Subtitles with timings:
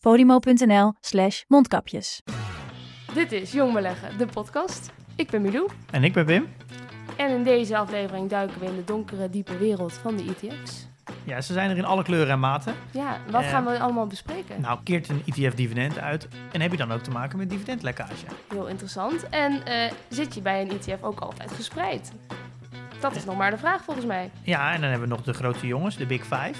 [0.00, 2.22] podimo.nl slash mondkapjes.
[3.14, 4.90] Dit is Jong Beleggen, de podcast.
[5.16, 6.48] Ik ben Milou En ik ben Wim.
[7.16, 10.86] en in deze aflevering duiken we in de donkere, diepe wereld van de ETF's.
[11.24, 12.74] Ja, ze zijn er in alle kleuren en maten.
[12.90, 14.60] Ja, wat Eh, gaan we allemaal bespreken?
[14.60, 18.26] Nou, keert een ETF dividend uit en heb je dan ook te maken met dividendlekkage?
[18.48, 19.28] Heel interessant.
[19.28, 22.12] En eh, zit je bij een ETF ook altijd gespreid?
[23.00, 24.30] Dat is nog maar de vraag volgens mij.
[24.42, 26.54] Ja, en dan hebben we nog de grote jongens, de Big Five.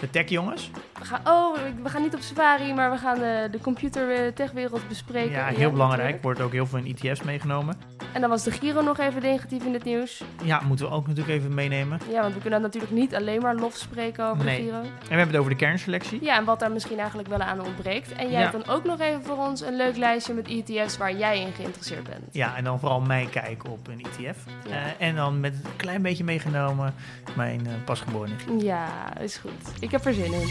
[0.00, 0.70] De tech jongens.
[1.00, 5.30] We gaan, oh, we gaan niet op safari, maar we gaan de, de computer-techwereld bespreken.
[5.30, 5.90] Ja, heel belangrijk.
[6.02, 6.22] natuurlijk.
[6.22, 7.74] Wordt ook heel veel in ETF's meegenomen.
[8.12, 10.22] En dan was de Giro nog even negatief in het nieuws.
[10.42, 11.98] Ja, moeten we ook natuurlijk even meenemen.
[12.10, 14.56] Ja, want we kunnen natuurlijk niet alleen maar lof spreken over Nee.
[14.56, 14.76] de Giro.
[14.80, 16.24] En we hebben het over de kernselectie.
[16.24, 18.12] Ja, en wat daar misschien eigenlijk wel aan ontbreekt.
[18.12, 18.50] En jij Ja.
[18.50, 21.52] hebt dan ook nog even voor ons een leuk lijstje met ETF's waar jij in
[21.52, 22.24] geïnteresseerd bent.
[22.32, 24.38] Ja, en dan vooral mijn kijk op een ETF.
[24.68, 24.70] Ja.
[24.74, 26.94] Eh, en dan met een klein beetje meegenomen
[27.36, 28.66] mijn eh, pasgeboren nichtje.
[28.66, 29.50] Ja, is goed.
[29.80, 30.48] Ik heb er zin in.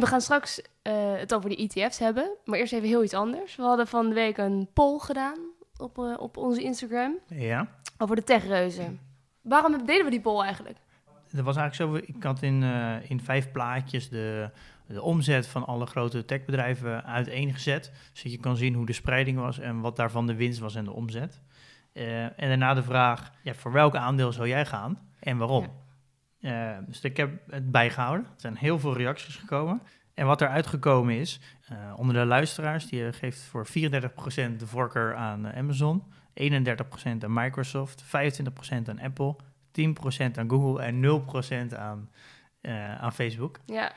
[0.00, 2.30] We gaan straks eh, het over de ETF's hebben.
[2.44, 3.56] Maar eerst even heel iets anders.
[3.56, 5.38] We hadden van de week een poll gedaan
[5.76, 7.68] op, eh, op onze Instagram Ja.
[7.98, 9.00] over de techreuzen.
[9.40, 10.78] Waarom deden we die poll eigenlijk?
[11.32, 14.50] Dat was eigenlijk zo, ik had in, eh, in vijf plaatjes de,
[14.86, 17.92] de omzet van alle grote techbedrijven uiteengezet.
[18.12, 20.84] Zodat je kan zien hoe de spreiding was en wat daarvan de winst was en
[20.84, 21.40] de omzet.
[21.92, 25.66] En daarna de vraag, ja, voor welk aandeel zou jij gaan en waarom?
[26.40, 28.26] Eh, dus ik heb het bijgehouden.
[28.26, 29.82] Er zijn heel veel reacties gekomen.
[30.16, 34.66] En wat eruit gekomen is, eh, onder de luisteraars, die eh, geeft voor 34% de
[34.66, 36.02] voorkeur aan eh, Amazon,
[36.34, 39.36] 31% aan Microsoft, 25% aan Apple,
[39.70, 42.10] 10% aan Google en 0% aan,
[42.98, 43.60] aan Facebook.
[43.66, 43.92] Ja,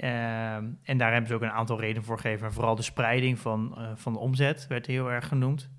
[0.00, 2.46] Ehm, en daar hebben ze ook een aantal redenen voor gegeven.
[2.46, 5.70] En vooral de spreiding van, van de omzet werd heel erg genoemd.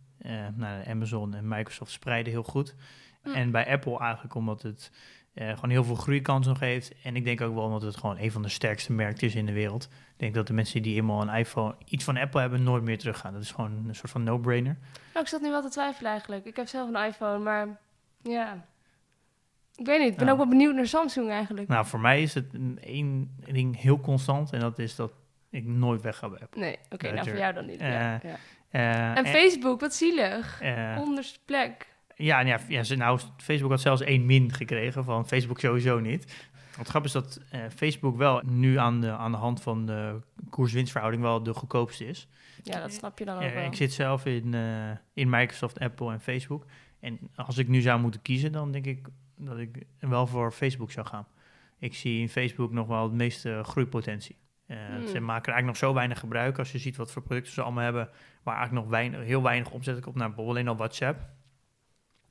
[0.56, 2.76] Nou, Amazon en Microsoft spreiden heel goed.
[3.24, 3.34] Mm.
[3.34, 4.92] En bij Apple eigenlijk omdat het
[5.34, 6.94] eh, gewoon heel veel groeikans nog heeft.
[7.04, 9.46] En ik denk ook wel omdat het gewoon een van de sterkste merken is in
[9.46, 9.84] de wereld.
[9.84, 12.98] Ik denk dat de mensen die eenmaal een iPhone, iets van Apple hebben, nooit meer
[12.98, 13.34] teruggaan.
[13.34, 14.78] Dat is gewoon een soort van no-brainer.
[15.14, 16.46] Nou, ik zat nu wel te twijfelen eigenlijk.
[16.46, 17.80] Ik heb zelf een iPhone, maar
[18.22, 18.66] ja.
[19.76, 20.32] Ik weet niet, ik ben Ja.
[20.32, 21.68] ook wel benieuwd naar Samsung eigenlijk.
[21.68, 24.52] Nou, voor mij is het een één ding heel constant.
[24.54, 25.12] En dat is dat
[25.50, 26.62] ik nooit weg ga bij Apple.
[26.62, 27.80] Nee, oké, nou voor jou dan niet.
[27.80, 28.38] ja, Eh, ja.
[28.70, 30.62] Eh, En Facebook, wat zielig.
[30.98, 31.88] Onderste plek.
[32.16, 36.50] Ja, ja, ja ze- nou, Facebook had zelfs één min gekregen van Facebook sowieso niet.
[36.78, 40.20] Het grap is dat eh, Facebook wel nu aan de, aan de hand van de
[40.50, 42.28] koers-winstverhouding wel de goedkoopste is.
[42.64, 43.64] Ja, dat snap je dan ook wel.
[43.66, 46.66] ik zit zelf in, eh, in Microsoft, Apple en Facebook.
[47.00, 49.08] En als ik nu zou moeten kiezen, dan denk ik
[49.38, 51.28] dat ik wel voor Facebook zou gaan.
[51.80, 54.38] Ik zie in Facebook nog wel het meeste groeipotentie.
[54.68, 55.08] Eh, Hmm.
[55.08, 56.60] Ze maken er eigenlijk nog zo weinig gebruik.
[56.60, 58.10] Als je ziet wat voor producten ze allemaal hebben,
[58.44, 60.04] waar eigenlijk nog weinig, heel weinig omzet op.
[60.04, 61.20] Nou, bijvoorbeeld alleen al WhatsApp.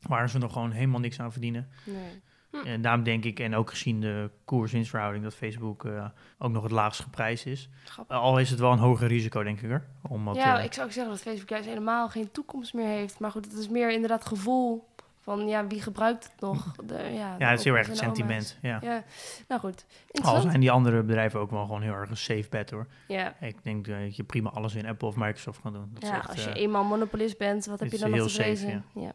[0.01, 1.69] Waar ze nog gewoon helemaal niks aan verdienen.
[1.85, 2.21] Nee.
[2.65, 6.05] En daarom denk ik, en ook gezien de koers-winstverhouding, dat Facebook eh,
[6.39, 7.69] ook nog het laagst geprijsd is.
[8.07, 9.85] Al is het wel een hoger risico, denk ik er.
[10.09, 13.19] Omdat, ja, eh, ik zou ook zeggen dat Facebook juist helemaal geen toekomst meer heeft.
[13.19, 14.89] Maar goed, het is meer inderdaad gevoel
[15.21, 16.75] van, ja, wie gebruikt het nog?
[16.85, 18.59] De, ja, ja, het is heel erg het sentiment.
[18.63, 19.05] Ja.
[19.49, 19.85] nou goed.
[20.23, 22.87] Al zijn die andere bedrijven ook wel gewoon heel erg een safe bet hoor.
[23.09, 25.91] Ja, Ik denk eh, dat je prima alles in Apple of Microsoft kan doen.
[25.93, 28.33] Dat ja echt, als je eenmaal monopolist bent, wat heb je dan nog heel te
[28.33, 28.83] safe?
[28.95, 29.13] Ja.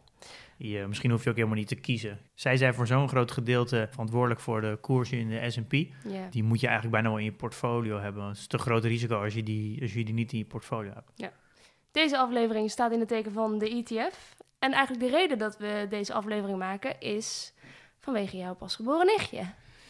[0.57, 2.19] Misschien hoef je ook helemaal niet te kiezen.
[2.33, 5.73] Zij zijn voor zo'n groot gedeelte verantwoordelijk voor de koers in de S&P.
[5.73, 6.27] Ja.
[6.29, 8.27] Die moet je eigenlijk bijna wel in je portfolio hebben.
[8.27, 10.93] Het is te groot risico als je, die, als je die niet in je portfolio
[10.93, 11.33] hebt.
[11.91, 14.35] Deze aflevering staat in het teken van de ETF.
[14.59, 17.53] En eigenlijk de reden dat we deze aflevering maken is
[17.99, 19.43] vanwege jouw pasgeboren nichtje.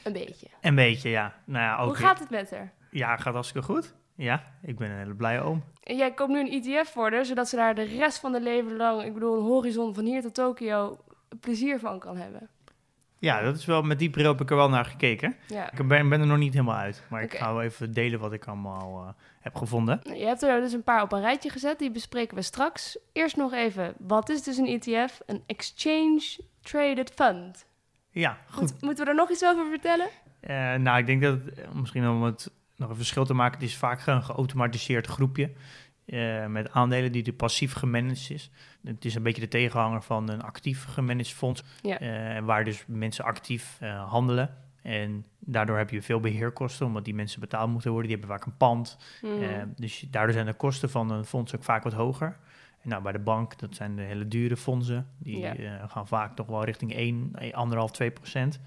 [0.04, 0.48] Een beetje.
[0.62, 1.36] Een beetje, ja.
[1.46, 2.74] Nou ja, ook Hoe gaat het met haar?
[2.92, 3.94] Ja, gaat hartstikke goed.
[4.16, 5.64] Ja, ik ben een hele blije oom.
[5.84, 8.42] En jij koopt nu een ETF voor haar, zodat ze daar de rest van de
[8.42, 10.98] leven lang, ik bedoel een horizon van hier tot Tokio,
[11.40, 12.50] plezier van kan hebben.
[13.20, 15.36] Ja, dat is wel, met die bril heb ik er wel naar gekeken.
[15.48, 15.72] Ja.
[15.72, 18.34] Ik ben, ben er nog niet helemaal uit, maar ik ga wel even delen wat
[18.34, 20.00] ik allemaal eh, heb gevonden.
[20.04, 22.98] Je hebt er dus een paar op een rijtje gezet, die bespreken we straks.
[23.14, 25.22] Eerst nog even, wat is dus een ETF?
[25.26, 27.66] Een Exchange Traded Fund.
[28.10, 28.62] Ja, goed.
[28.72, 30.08] Moet- moeten we er nog iets over vertellen?
[30.40, 33.60] Eh, nou, ik denk dat het, eh, misschien om het nog een verschil te maken,
[33.60, 35.52] het is vaak een geautomatiseerd groepje.
[36.06, 38.50] eh, met aandelen die de passief gemanaged is.
[38.84, 42.00] Het is een beetje de tegenhanger van een actief gemanaged fonds, Ja.
[42.00, 44.58] eh, waar dus mensen actief eh, handelen.
[44.82, 48.10] En daardoor heb je veel beheerkosten, omdat die mensen betaald moeten worden.
[48.10, 48.98] Die hebben vaak een pand.
[49.22, 49.30] Eh,
[49.76, 52.38] dus daardoor zijn de kosten van een fonds ook vaak wat hoger.
[52.82, 55.08] En nou, bij de bank, dat zijn de hele dure fondsen.
[55.18, 55.88] Die Ja.
[55.88, 58.60] gaan vaak toch wel richting 1, 1,5, 2 procent.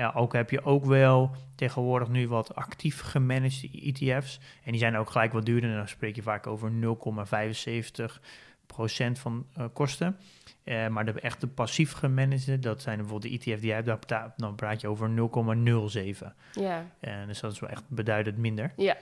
[0.00, 4.40] Ja, ook heb je ook wel tegenwoordig nu wat actief gemanaged ETF's.
[4.64, 5.70] En die zijn ook gelijk wat duurder.
[5.70, 8.20] En dan spreek je vaak over 0,75
[8.66, 10.16] procent van eh, kosten.
[10.64, 14.32] Eh, maar de echte passief gemanagede, dat zijn bijvoorbeeld de ETF die jij hebt, daar
[14.36, 16.32] dan praat je over 0,07.
[16.52, 16.86] ja.
[17.00, 18.72] En dus dat is wel echt beduidend minder.
[18.76, 18.96] Ja.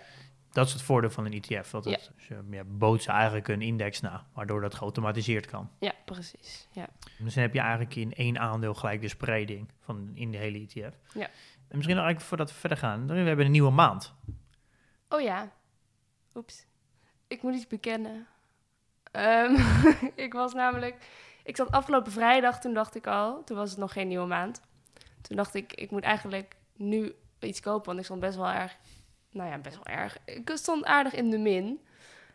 [0.53, 1.71] Dat is het voordeel van een ETF.
[1.71, 2.11] Dat het,
[2.51, 5.71] ja, bootst eigenlijk een index na, waardoor dat geautomatiseerd kan.
[5.79, 6.69] ja, precies.
[6.73, 6.89] Ja.
[7.19, 10.59] Dus dan heb je eigenlijk in één aandeel gelijk de spreiding van in de hele
[10.59, 10.97] ETF.
[11.15, 11.29] Ja.
[11.69, 14.15] En misschien nog eigenlijk voordat we verder gaan, we hebben een nieuwe maand.
[15.09, 15.53] Oh ja.
[16.35, 16.67] Oeps.
[17.27, 18.27] Ik moet iets bekennen.
[19.11, 19.55] Ehm,
[20.27, 20.97] ik was namelijk...
[21.43, 23.45] Ik zat afgelopen vrijdag, toen dacht ik al...
[23.45, 24.63] Toen was het nog geen nieuwe maand.
[25.21, 27.87] Toen dacht ik, ik moet eigenlijk nu iets kopen.
[27.87, 28.77] Want ik stond best wel erg...
[29.31, 30.17] Nou ja, best wel erg.
[30.25, 31.81] Ik stond aardig in de min.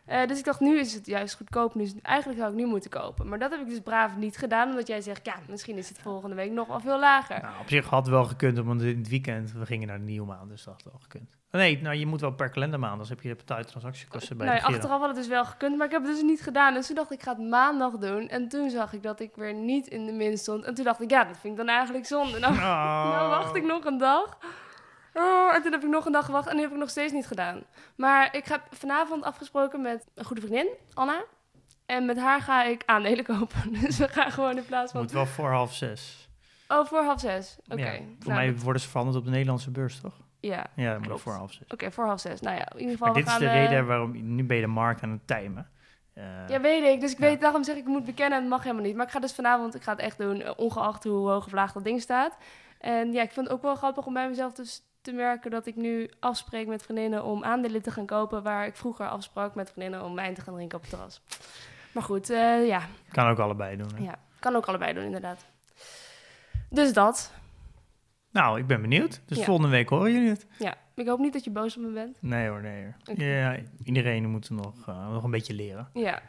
[0.04, 1.72] Eh, dus ik dacht, nu is het juist goedkoop.
[1.74, 3.28] Dus eigenlijk zou ik nu moeten kopen.
[3.28, 4.70] Maar dat heb ik dus braaf niet gedaan.
[4.70, 7.42] Omdat jij zegt, ja, misschien is het volgende week nog wel veel lager.
[7.42, 10.04] Nou, op zich had het wel gekund, want in het weekend, we gingen naar de
[10.04, 11.30] nieuwe maand, dus dat had wel gekund.
[11.50, 14.74] Nee, nou, je moet wel per kalendermaand, anders heb je betaald transactiekosten bij de Giro.
[14.74, 16.74] achteraf had het dus wel gekund, maar ik heb het dus niet gedaan.
[16.74, 18.28] Dus toen dacht ik, ik ga het maandag doen.
[18.28, 20.64] En toen zag ik dat ik weer niet in de min stond.
[20.64, 22.38] En toen dacht ik, ja, dat vind ik dan eigenlijk zonde.
[22.38, 23.10] Nou, Oh.
[23.10, 24.38] nou wacht ik nog een dag.
[25.14, 27.12] Oh, en toen heb ik nog een dag gewacht en nu heb ik nog steeds
[27.12, 27.62] niet gedaan.
[27.96, 31.22] Maar ik heb vanavond afgesproken met een goede vriendin, Anna.
[31.86, 33.72] En met haar ga ik aandelen kopen.
[33.80, 35.00] Dus we gaan gewoon in plaats van...
[35.00, 36.28] Moet wel voor half zes.
[36.68, 37.56] Oh, voor half zes.
[37.68, 37.80] Oké.
[37.82, 40.14] Ja, voor Nou, mij dat- worden ze veranderd op de Nederlandse beurs, toch?
[40.40, 41.20] Ja, Ja, Klopt.
[41.20, 41.66] voor half zes.
[41.68, 42.40] oké, voor half zes.
[42.40, 44.68] Nou ja, in ieder geval, Maar dit is de reden waarom, nu ben je de
[44.68, 45.70] markt aan het timen.
[46.14, 47.00] Eh, Ja, weet ik.
[47.00, 47.24] Dus ik Ja.
[47.26, 48.96] weet, daarom zeg ik, ik moet bekennen, het mag helemaal niet.
[48.96, 51.72] Maar ik ga dus vanavond, ik ga het echt doen, ongeacht hoe hoog of laag
[51.72, 52.36] dat ding staat.
[52.78, 55.66] En ja, ik vind het ook wel grappig om bij mezelf dus te merken dat
[55.66, 59.70] ik nu afspreek met vriendinnen om aandelen te gaan kopen, waar ik vroeger afsprak met
[59.70, 61.20] vriendinnen om wijn te gaan drinken op het terras.
[61.92, 63.94] Maar goed, eh, ja, Kan ook allebei doen.
[63.94, 64.02] hè?
[64.04, 65.46] ja, kan ook allebei doen inderdaad.
[66.70, 67.32] Dus dat.
[68.30, 69.20] Nou, ik ben benieuwd.
[69.26, 69.44] Dus Ja.
[69.44, 70.46] volgende week horen jullie het.
[70.58, 72.16] Ja, ik hoop niet dat je boos op me bent.
[72.20, 73.16] Nee hoor, nee hoor.
[73.24, 75.88] Ja, iedereen moet nog, eh, nog een beetje leren.
[75.92, 76.22] Ja.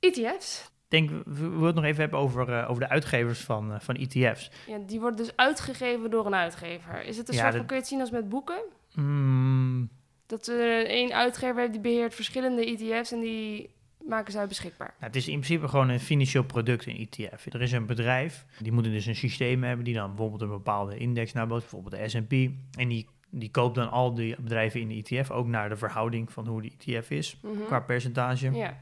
[0.00, 0.70] ETF's.
[0.90, 3.80] Ik denk, we willen het nog even hebben over, eh, over de uitgevers van, eh,
[3.80, 4.50] van ETF's.
[4.66, 7.04] Ja, die worden dus uitgegeven door een uitgever.
[7.04, 8.62] Is het een Ja, soort van, kun je het zien als met boeken?
[8.94, 9.88] Mm,
[10.26, 13.70] Dat er één uitgever heeft die beheert verschillende ETF's en die
[14.08, 14.86] maken zij beschikbaar.
[14.98, 17.46] nou, het is in principe gewoon een financieel product, een ETF.
[17.52, 20.96] Er is een bedrijf, die moeten dus een systeem hebben die dan bijvoorbeeld een bepaalde
[20.96, 22.32] index nabootst, bijvoorbeeld de S&P.
[22.78, 26.32] En die, die koopt dan al die bedrijven in de ETF, ook naar de verhouding
[26.32, 27.64] van hoe de ETF is, Mhm.
[27.66, 28.50] qua percentage.
[28.52, 28.76] Ja,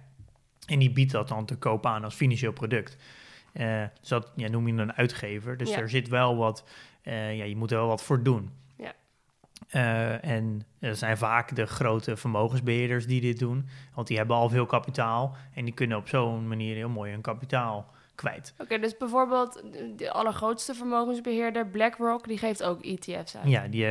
[0.66, 2.96] En die biedt dat dan te koop aan als financieel product.
[3.52, 5.56] Eh, dus dat ja, noem je een uitgever.
[5.56, 5.78] Dus Ja.
[5.78, 6.64] er zit wel wat,
[7.02, 8.50] eh, ja, je moet er wel wat voor doen.
[8.76, 8.92] Ja.
[9.68, 13.68] Eh, en er zijn vaak de grote vermogensbeheerders die dit doen.
[13.94, 15.36] Want die hebben al veel kapitaal.
[15.54, 18.54] En die kunnen op zo'n manier heel mooi hun kapitaal kwijt.
[18.58, 19.62] oké, dus bijvoorbeeld
[19.96, 23.48] de allergrootste vermogensbeheerder BlackRock, die geeft ook ETF's uit.
[23.48, 23.84] Ja, die,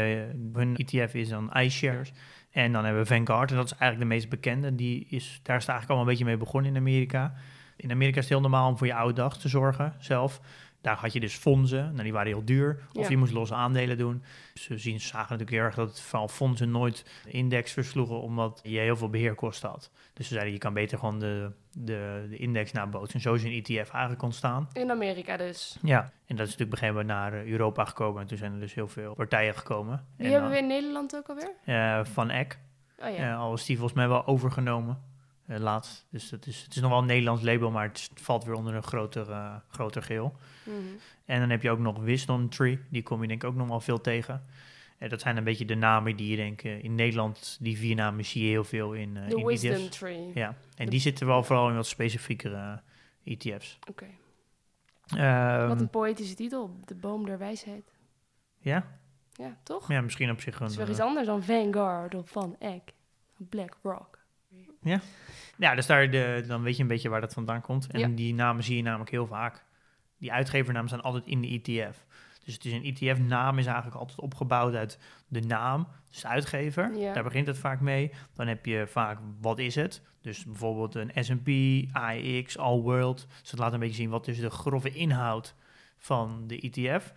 [0.53, 2.11] hun ETF is dan iShares.
[2.55, 4.75] En dan hebben we Vanguard, en dat is eigenlijk de meest bekende.
[4.75, 7.33] Die is, daar is het eigenlijk allemaal een beetje mee begonnen in Amerika.
[7.75, 10.41] In Amerika is het heel normaal om voor je oude dag te zorgen zelf.
[10.85, 12.79] Daar had je dus fondsen, nou, die waren heel duur.
[12.93, 13.09] Of Ja.
[13.09, 14.23] je moest losse aandelen doen.
[14.53, 18.59] Ze zien, zagen natuurlijk heel erg dat het vooral fondsen nooit de index versloegen, omdat
[18.63, 19.91] je heel veel beheerkosten had.
[20.13, 23.15] Dus ze zeiden, je kan beter gewoon de, de, de index nabootsen.
[23.15, 24.67] En zo is een ETF eigenlijk ontstaan.
[24.73, 25.77] In Amerika dus.
[25.81, 28.21] Ja, en dat is natuurlijk moment naar eh, Europa gekomen.
[28.21, 30.05] En toen zijn er dus heel veel partijen gekomen.
[30.17, 31.51] Die En hebben we in Nederland ook alweer?
[31.65, 32.59] eh, van Eck,
[32.99, 33.31] Oh ja.
[33.31, 35.13] eh, al is die volgens mij wel overgenomen
[35.45, 36.05] eh, laatst.
[36.09, 38.73] Dus dat is, het is nog wel een Nederlands label, maar het, valt weer onder
[38.73, 40.35] een groter, eh, groter geel.
[40.63, 40.77] Mhm.
[41.25, 43.67] En dan heb je ook nog Wisdom Tree, die kom je denk ik ook nog
[43.67, 44.45] wel veel tegen.
[44.97, 47.95] Eh, dat zijn een beetje de namen die je denk ik in Nederland, die vier
[47.95, 49.97] namen zie je heel veel in, De in Wisdom ETF's.
[49.97, 50.31] Tree.
[50.33, 52.81] Ja, en die zitten wel vooral in wat specifiekere
[53.23, 53.79] ETF's.
[53.89, 54.07] Oké.
[55.05, 56.79] Ehm, Wat een poëtische titel.
[56.85, 57.93] De boom der wijsheid.
[58.59, 58.97] ja?
[59.37, 59.87] Ja, toch?
[59.87, 60.61] ja, misschien op zich een...
[60.61, 62.93] Het is wel iets anders dan Vanguard of Van Eck.
[63.37, 64.19] BlackRock.
[64.81, 65.01] Ja,
[65.57, 67.87] dus daar de, dan weet je een beetje waar dat vandaan komt.
[67.91, 68.07] En Ja.
[68.07, 69.65] die namen zie je namelijk heel vaak.
[70.17, 72.05] Die uitgevernamen staan altijd in de ETF.
[72.43, 76.97] Dus het is een ETF-naam is eigenlijk altijd opgebouwd uit de naam, dus de uitgever.
[76.97, 77.13] Ja.
[77.13, 78.11] Daar begint het vaak mee.
[78.33, 80.01] Dan heb je vaak, wat is het?
[80.21, 81.49] Dus bijvoorbeeld een S&P,
[81.95, 83.27] AX, All World.
[83.41, 85.55] Dus dat laat een beetje zien wat is de grove inhoud
[85.97, 87.13] van de ETF.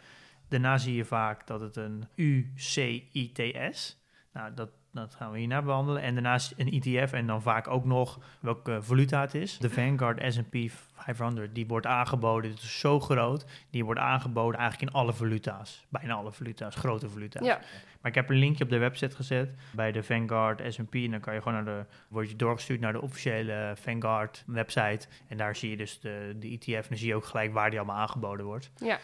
[0.48, 3.98] Daarna zie je vaak dat het een UCITS.
[4.32, 6.02] Nou, dat, dat gaan we hierna behandelen.
[6.02, 9.58] En daarnaast een ETF en dan vaak ook nog welke valuta het is.
[9.58, 10.56] De Vanguard S&P
[10.94, 15.86] 500, die wordt aangeboden, het is zo groot, die wordt aangeboden eigenlijk in alle valuta's.
[15.88, 17.46] Bijna alle valuta's, grote valuta's.
[17.46, 17.60] Ja,
[18.00, 21.20] Maar ik heb een linkje op de website gezet bij de Vanguard S&P en dan
[21.20, 25.56] kan je gewoon naar de, word je doorgestuurd naar de officiële Vanguard website en daar
[25.56, 27.98] zie je dus de, de ETF en dan zie je ook gelijk waar die allemaal
[27.98, 28.70] aangeboden wordt.
[28.76, 28.98] ja.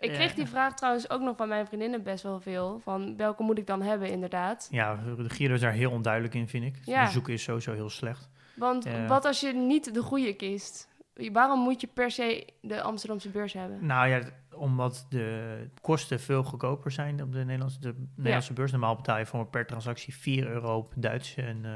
[0.00, 2.80] Ik kreeg die vraag trouwens ook nog van mijn vriendinnen best wel veel.
[2.82, 4.68] Van welke moet ik dan hebben, inderdaad.
[4.70, 6.78] Ja, de Giro is daar heel onduidelijk in, vind ik.
[6.84, 7.04] Ja.
[7.04, 8.28] De zoeken is sowieso heel slecht.
[8.56, 10.88] Want wat als je niet de goede kiest?
[11.32, 13.86] Waarom moet je per se de Amsterdamse beurs hebben?
[13.86, 14.22] Nou ja,
[14.54, 18.70] omdat de kosten veel goedkoper zijn op de Nederlandse, de Nederlandse beurs.
[18.70, 21.72] Normaal betaal je voor per transactie 4 euro op Duitse en eh,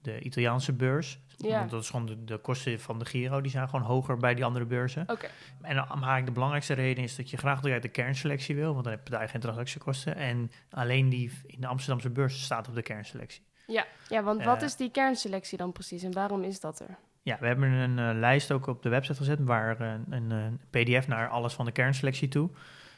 [0.00, 1.20] de Italiaanse beurs.
[1.48, 1.58] Ja.
[1.58, 4.34] Want dat is gewoon de, de kosten van de Giro, die zijn gewoon hoger bij
[4.34, 5.02] die andere beurzen.
[5.06, 5.26] Oké,
[5.60, 8.72] En dan, maar eigenlijk de belangrijkste reden is dat je graag uit de kernselectie wil,
[8.72, 10.16] want dan betaal je geen transactiekosten.
[10.16, 13.42] En alleen die in de Amsterdamse beurs staat op de kernselectie.
[13.66, 13.84] ja.
[14.08, 14.62] ja, want wat Eh.
[14.62, 16.96] is die kernselectie dan precies en waarom is dat er?
[17.22, 20.60] Ja, we hebben een eh, lijst ook op de website gezet, waar eh, een, een
[20.70, 22.50] pdf naar alles van de kernselectie toe.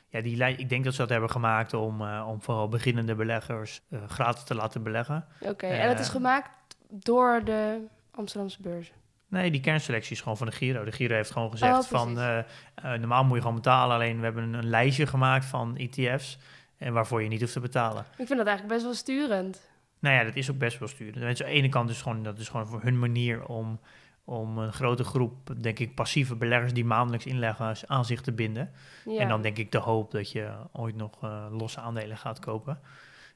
[0.08, 3.80] Ja, die ik denk dat ze dat hebben gemaakt om, eh, om vooral beginnende beleggers
[3.90, 5.26] eh, gratis te laten beleggen.
[5.40, 6.50] Oké, en het is gemaakt
[6.88, 7.80] door de
[8.16, 8.92] Amsterdamse beurs.
[9.28, 10.84] Nee, die kernselectie is gewoon van de Giro.
[10.84, 12.44] De Giro heeft gewoon gezegd Oh, van precies.
[12.74, 15.76] eh, eh, normaal moet je gewoon betalen, alleen we hebben een, een lijstje gemaakt van
[15.76, 16.38] ETF's
[16.78, 18.04] en waarvoor je niet hoeft te betalen.
[18.16, 19.68] Ik vind dat eigenlijk best wel sturend.
[19.98, 21.22] Nou ja, dat is ook best wel sturen.
[21.22, 23.80] Mensen aan de ene kant is gewoon, dat is gewoon voor hun manier om,
[24.24, 28.70] om een grote groep, denk ik, passieve beleggers die maandelijks inleggen aan zich te binden.
[29.04, 29.20] Ja.
[29.20, 32.80] En dan denk ik de hoop dat je ooit nog eh, losse aandelen gaat kopen.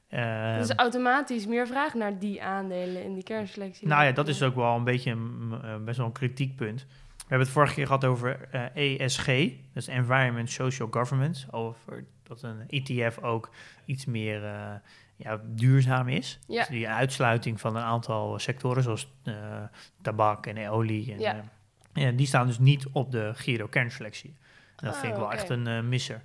[0.09, 3.87] Eh, dus automatisch meer vraag naar die aandelen in die kernselectie.
[3.87, 6.85] nou ja, dat is ook wel een beetje een, best wel een kritiekpunt.
[7.29, 9.25] We hebben het vorige keer gehad over eh, ESG,
[9.73, 13.49] dat is Environment Social Governance, over dat een ETF ook
[13.85, 14.71] iets meer eh,
[15.15, 16.39] ja, duurzaam is.
[16.47, 16.59] Ja.
[16.59, 19.33] Dus die uitsluiting van een aantal sectoren, zoals eh,
[20.01, 21.13] tabak en olie.
[21.13, 21.43] En, Ja.
[21.93, 24.35] ja, die staan dus niet op de Giro kernselectie.
[24.75, 25.35] En dat vind ik wel oké.
[25.35, 26.21] echt een misser.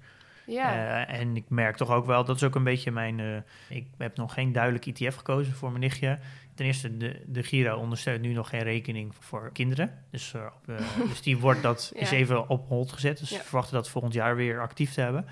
[0.47, 3.21] Ja, Eh, en ik merk toch ook wel, dat is ook een beetje mijn...
[3.21, 3.37] eh,
[3.77, 6.19] ik heb nog geen duidelijk ETF gekozen voor mijn nichtje.
[6.55, 10.05] Ten eerste, de, de Giro ondersteunt nu nog geen rekening voor kinderen.
[10.11, 10.47] Dus, eh,
[11.09, 13.19] dus die wordt, dat is even op hold gezet.
[13.19, 13.37] Dus Ja.
[13.39, 15.27] we verwachten dat volgend jaar weer actief te hebben.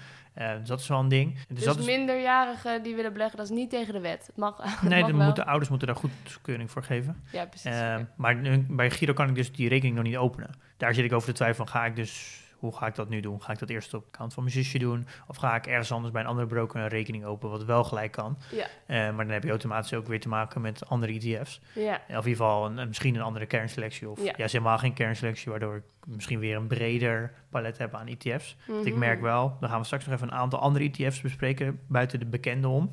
[0.59, 1.35] Dus dat is wel een ding.
[1.35, 4.27] Dus, dus dat is, minderjarigen die willen beleggen, dat is niet tegen de wet.
[4.27, 7.23] Het mag, het nee, mag de moeten, ouders moeten daar goedkeuring voor geven.
[7.33, 7.73] Ja, precies.
[8.17, 10.51] Maar nu- bij Giro kan ik dus die rekening nog niet openen.
[10.77, 12.41] Daar zit ik over te twijfelen van, ga ik dus...
[12.63, 13.43] Hoe ga ik dat nu doen?
[13.43, 15.07] Ga ik dat eerst op de account van mijn zusje doen?
[15.27, 18.13] Of ga ik ergens anders bij een andere broker een rekening openen, wat wel gelijk
[18.13, 18.39] kan?
[18.51, 21.61] Ja, Eh, maar dan heb je automatisch ook weer te maken met andere ETF's.
[21.75, 21.95] ja.
[21.95, 24.09] Of in ieder geval een, misschien een andere kernselectie.
[24.11, 24.33] Of Ja.
[24.37, 28.57] juist helemaal geen kernselectie, waardoor ik misschien weer een breder palet heb aan ETF's.
[28.67, 28.99] Ik Mhm.
[28.99, 32.27] merk wel, dan gaan we straks nog even een aantal andere ETF's bespreken, buiten de
[32.27, 32.93] bekende om.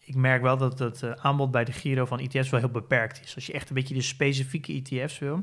[0.00, 3.20] Ik merk wel dat het eh, aanbod bij de Giro van ETF's wel heel beperkt
[3.24, 3.34] is.
[3.34, 5.42] Als je echt een beetje de specifieke ETF's wil,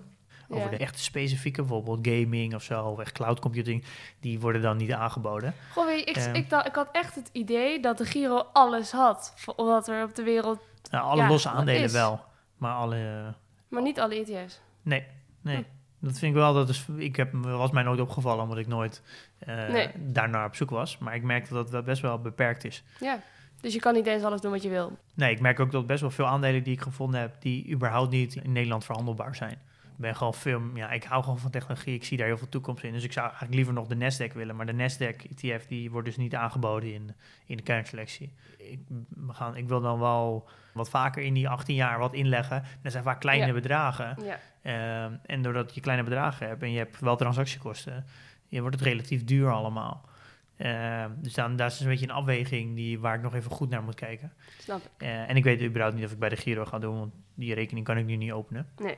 [0.54, 3.84] over de echte specifieke, bijvoorbeeld gaming of zo, of echt cloud computing,
[4.20, 5.54] die worden dan niet aangeboden.
[5.74, 6.36] Goh, weet je, ik, Ehm.
[6.36, 9.34] ik, dacht, ik had echt het idee dat de Giro alles had.
[9.56, 10.60] Omdat er op de wereld...
[10.92, 12.20] Nou, alle losse aandelen wel,
[12.58, 13.34] maar alle...
[13.68, 14.62] Maar niet alle ETF's.
[14.82, 15.06] Nee,
[15.42, 15.56] nee.
[15.56, 15.64] Hm.
[16.00, 19.02] Dat vind ik wel, dat is, ik heb, was mij nooit opgevallen, omdat ik nooit
[19.40, 19.90] eh Nee.
[19.98, 20.98] daarnaar op zoek was.
[20.98, 22.84] Maar ik merk dat dat best wel beperkt is.
[23.00, 23.20] Ja.
[23.62, 24.98] Dus je kan niet eens alles doen wat je wil.
[25.14, 28.12] Nee, ik merk ook dat best wel veel aandelen die ik gevonden heb, die überhaupt
[28.12, 29.62] niet in Nederland verhandelbaar zijn.
[30.02, 32.84] Ben gewoon veel, ja, ik hou gewoon van technologie, ik zie daar heel veel toekomst
[32.84, 32.94] in.
[32.94, 36.08] Dus ik zou eigenlijk liever nog de Nasdaq willen, maar de Nasdaq ETF die wordt
[36.08, 37.16] dus niet aangeboden in,
[37.46, 38.34] in de kernselectie.
[38.58, 38.80] Ik,
[39.10, 42.64] we gaan, ik wil dan wel wat vaker in die 18 jaar wat inleggen.
[42.82, 43.54] Dat zijn vaak kleine Ja.
[43.54, 44.18] bedragen.
[44.24, 44.40] Ja.
[44.62, 48.06] Ehm, en doordat je kleine bedragen hebt en je hebt wel transactiekosten,
[48.48, 50.10] je wordt het relatief duur allemaal.
[50.58, 53.70] Ehm, dus dan, daar is een beetje een afweging die, waar ik nog even goed
[53.70, 54.34] naar moet kijken.
[54.60, 54.90] Snap ik.
[54.98, 57.54] Eh, en ik weet überhaupt niet of ik bij de Giro ga doen, want die
[57.54, 58.68] rekening kan ik nu niet openen.
[58.78, 58.98] Nee.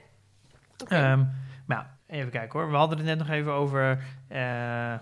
[0.78, 0.96] Oké.
[0.96, 1.24] Ehm,
[1.68, 2.70] ja, even kijken hoor.
[2.72, 4.04] We hadden het net nog even over.
[4.28, 4.40] eh,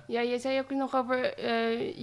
[0.07, 1.97] Ja, je zei ook nog over eh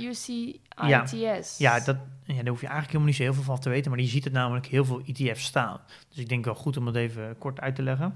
[0.87, 1.03] Ja.
[1.03, 1.59] UCITS.
[1.59, 3.91] ja, dat, ja, daar hoef je eigenlijk helemaal niet zo heel veel van te weten,
[3.91, 5.81] maar je ziet het namelijk heel veel ETF's staan.
[6.09, 8.15] Dus ik denk wel goed om het even kort uit te leggen.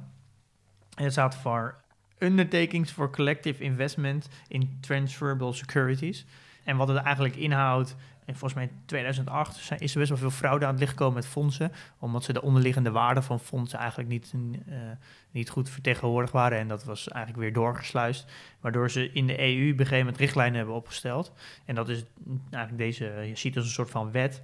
[0.97, 1.75] En het staat voor
[2.19, 6.27] Undertakings for Collective Investment in Transferable Securities.
[6.65, 10.19] En wat het eigenlijk inhoudt, en volgens mij in 2008 zijn, is er best wel
[10.19, 13.79] veel fraude aan het licht gekomen met fondsen, omdat ze de onderliggende waarde van fondsen
[13.79, 14.33] eigenlijk niet,
[14.69, 14.77] eh,
[15.31, 16.59] niet goed vertegenwoordigd waren.
[16.59, 20.17] En dat was eigenlijk weer doorgesluist, waardoor ze in de EU op een gegeven moment
[20.17, 21.33] richtlijnen hebben opgesteld.
[21.65, 22.05] En dat is
[22.51, 24.43] eigenlijk deze, je ziet als een soort van wet.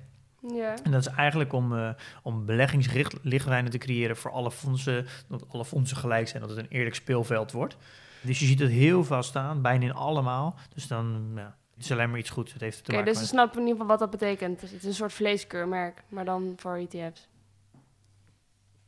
[0.54, 0.74] Ja.
[0.82, 1.90] En dat is eigenlijk om, eh
[2.22, 6.68] om beleggingsrichtlijnen te creëren voor alle fondsen, dat alle fondsen gelijk zijn, dat het een
[6.68, 7.76] eerlijk speelveld wordt.
[8.20, 10.58] Dus je ziet het heel veel staan, bijna in allemaal.
[10.74, 12.52] Dus dan, ja, het is alleen maar iets goeds.
[12.52, 13.30] Het heeft te Oké, maken dus we met...
[13.30, 14.60] snappen in ieder geval wat dat betekent.
[14.60, 17.28] Dus het is een soort vleeskeurmerk, maar dan voor ETF's.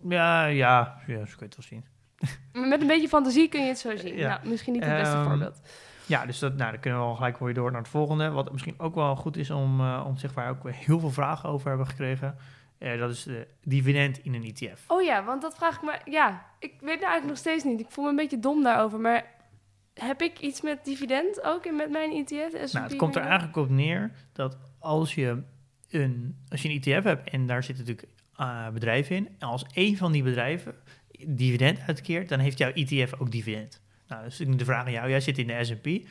[0.09, 1.85] Ja, ja, ja, zo kun je het wel zien.
[2.71, 4.17] Met een beetje fantasie kun je het zo zien.
[4.17, 4.29] Ja.
[4.29, 5.61] Nou, misschien niet het beste Ehm, voorbeeld.
[6.07, 8.31] Ja, dus dat, nou, dan kunnen we al gelijk weer door naar het volgende.
[8.31, 11.11] Wat misschien ook wel goed is om, eh, om zeg maar ook weer heel veel
[11.11, 12.37] vragen over hebben gekregen.
[12.79, 14.85] Eh, dat is de dividend in een ETF.
[14.87, 15.99] Oh ja, want dat vraag ik me...
[16.13, 17.81] Ja, ik weet het eigenlijk nog steeds niet.
[17.81, 19.01] Ik voel me een beetje dom daarover.
[19.01, 19.25] Maar
[19.95, 22.73] heb ik iets met dividend ook in met mijn ETF?
[22.73, 25.43] Nou, het komt er eigenlijk op neer dat als je
[25.91, 29.65] een, als je een ETF hebt en daar zitten natuurlijk eh, bedrijven in, en als
[29.73, 30.75] één van die bedrijven
[31.27, 33.81] dividend uitkeert, dan heeft jouw ETF ook dividend.
[34.07, 36.09] Nou, dus nu de vraag aan jou, jij zit in de S&P,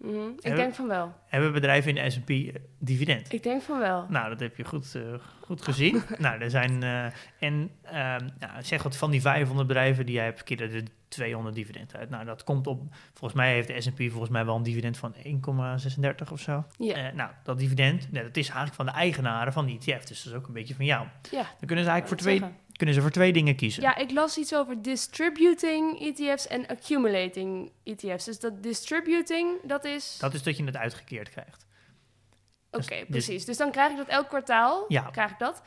[0.00, 1.14] Mhm, Ik denk van wel.
[1.26, 3.32] hebben bedrijven in de S&P eh, dividend?
[3.32, 4.06] Ik denk van wel.
[4.08, 5.02] Nou, dat heb je goed, eh,
[5.40, 6.02] goed gezien.
[6.18, 7.04] nou, er zijn, eh,
[7.38, 11.54] en ehm, nou, zeg dat van die 500 bedrijven die jij hebt, keren er 200
[11.54, 12.10] dividend uit.
[12.10, 12.82] Nou, dat komt op,
[13.14, 16.64] volgens mij heeft de S&P volgens mij wel een dividend van 1,36 of zo.
[16.78, 17.10] Ja.
[17.14, 20.32] Nou, dat dividend, nou, dat is eigenlijk van de eigenaren van die ETF, dus dat
[20.32, 21.06] is ook een beetje van jou.
[21.30, 22.56] Ja, Dan kunnen ze eigenlijk voor twee, zeggen.
[22.80, 23.82] Kunnen ze voor twee dingen kiezen.
[23.82, 28.24] Ja, ik las iets over distributing ETF's en accumulating ETF's.
[28.24, 30.16] Dus dat distributing, dat is...
[30.20, 31.66] Dat is dat je het uitgekeerd krijgt.
[32.70, 33.44] Oké, dus- precies.
[33.44, 34.84] Dus dan krijg ik dat elk kwartaal.
[34.88, 35.02] Ja.
[35.02, 35.62] Krijg ik dat.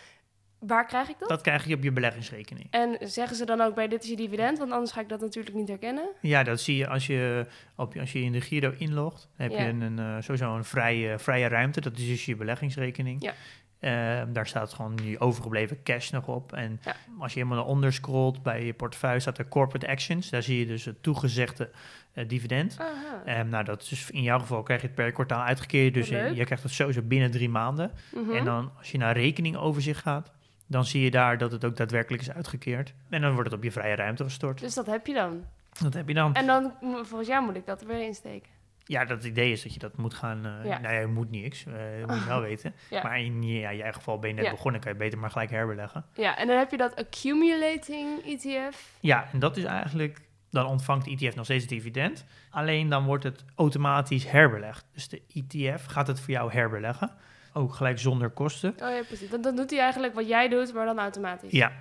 [0.60, 1.30] Waar krijg ik dat?
[1.30, 2.68] Dat krijg je op je beleggingsrekening.
[2.70, 4.58] En zeggen ze dan ook bij dit is je dividend?
[4.58, 6.10] Want anders ga ik dat natuurlijk niet herkennen.
[6.22, 9.30] Ja, dat zie je als je, op, als je in de Giro inlogt.
[9.38, 9.66] Dan heb Ja.
[9.66, 11.82] je een, eh, sowieso een vrije, vrije ruimte.
[11.82, 13.24] Dat is dus je beleggingsrekening.
[13.24, 13.34] Ja.
[13.84, 16.54] Ehm, daar staat gewoon je overgebleven cash nog op.
[16.54, 16.96] En Ja.
[17.20, 20.30] als je helemaal naar onder scrolt bij je portefeuille staat er corporate actions.
[20.30, 21.70] Daar zie je dus het toegezegde
[22.14, 22.78] eh, dividend.
[23.26, 25.94] Ehm, nou, dat is dus in jouw geval krijg je het per kwartaal uitgekeerd.
[25.94, 27.92] Dus je, krijgt het sowieso binnen drie maanden.
[28.14, 28.32] Mhm.
[28.32, 30.32] En dan als je naar rekeningoverzicht gaat,
[30.68, 32.94] dan zie je daar dat het ook daadwerkelijk is uitgekeerd.
[33.10, 34.60] En dan wordt het op je vrije ruimte gestort.
[34.60, 35.44] Dus dat heb je dan.
[35.82, 36.36] Dat heb je dan.
[36.36, 38.50] En dan, volgens jou moet ik dat er weer insteken.
[38.86, 40.46] Ja, dat idee is dat je dat moet gaan.
[40.46, 40.80] eh Ja.
[40.80, 41.66] Nou ja, je moet niks.
[41.66, 42.74] eh dat moet je wel weten.
[42.90, 43.04] Ja.
[43.04, 46.06] Maar in je, eigen geval ben je net begonnen, kan je beter maar gelijk herbeleggen.
[46.14, 48.92] Ja, en dan heb je dat accumulating ETF.
[49.00, 50.22] Ja, en dat is eigenlijk.
[50.50, 52.26] Dan ontvangt de ETF nog steeds dividend.
[52.50, 54.86] Alleen dan wordt het automatisch herbelegd.
[54.94, 57.12] Dus de ETF gaat het voor jou herbeleggen.
[57.54, 58.72] Ook gelijk zonder kosten.
[58.72, 59.30] Oh ja, precies.
[59.30, 61.52] Dan, dan doet hij eigenlijk wat jij doet, maar dan automatisch.
[61.52, 61.72] Ja,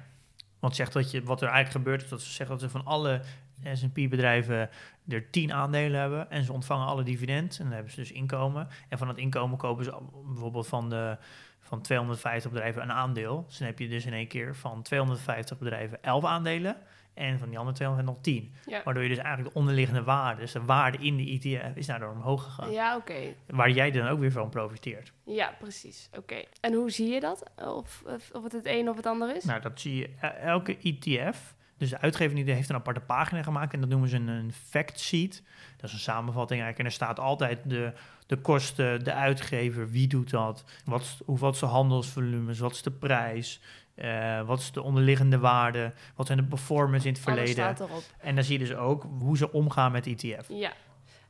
[0.61, 2.85] want zegt dat je, wat er eigenlijk gebeurt, is dat ze zeggen dat ze van
[2.85, 3.21] alle
[3.73, 4.71] S&P-bedrijven
[5.09, 8.69] er 10 aandelen hebben en ze ontvangen alle dividend en dan hebben ze dus inkomen.
[8.89, 9.95] En van het inkomen kopen ze
[10.27, 11.17] bijvoorbeeld van, de,
[11.61, 13.45] van 250 bedrijven een aandeel.
[13.49, 16.77] Dus dan heb je dus in één keer van 250 bedrijven 11 aandelen
[17.15, 18.55] en van die andere 200 nog 10.
[18.67, 21.87] Ja, Waardoor je dus eigenlijk de onderliggende waarde, dus de waarde in de ETF, is
[21.87, 22.71] daardoor omhoog gegaan.
[22.71, 23.35] ja oké.
[23.47, 25.13] Waar jij dan ook weer van profiteert.
[25.25, 26.09] Ja, precies.
[26.19, 26.43] Oké.
[26.61, 27.51] En hoe zie je dat?
[27.57, 29.45] Of, of, het het een of het ander is?
[29.45, 30.09] Nou, dat zie je.
[30.21, 34.09] E- Elke ETF, dus de uitgever die heeft een aparte pagina gemaakt en dat noemen
[34.09, 35.43] ze een, een fact sheet.
[35.77, 36.79] Dat is een samenvatting eigenlijk.
[36.79, 37.93] En er staat altijd de,
[38.27, 42.83] de kosten, de uitgever, wie doet dat, wat, hoe, wat is de handelsvolumes, wat is
[42.83, 43.61] de prijs,
[43.95, 47.53] eh, wat is de onderliggende waarde, wat zijn de performance in het verleden.
[47.53, 48.03] staat erop.
[48.19, 50.49] En dan zie je dus ook hoe ze omgaan met ETF.
[50.49, 50.73] Ja.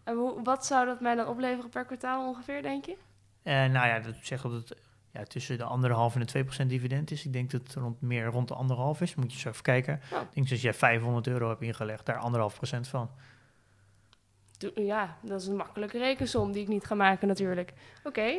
[0.05, 2.97] En hoe, wat zou dat mij dan opleveren per kwartaal ongeveer, denk je?
[3.43, 4.77] En nou ja, dat zegt dat het
[5.13, 7.25] ja, tussen de anderhalf en de 2% dividend is.
[7.25, 9.15] Ik denk dat het rond, meer rond de anderhalf is.
[9.15, 9.95] Moet je zo even kijken.
[9.95, 13.11] Ik denk dat als jij 500 euro hebt ingelegd, daar anderhalf procent van.
[14.75, 17.73] Ja, dat is een makkelijke rekensom die ik niet ga maken natuurlijk.
[18.05, 18.35] Oké,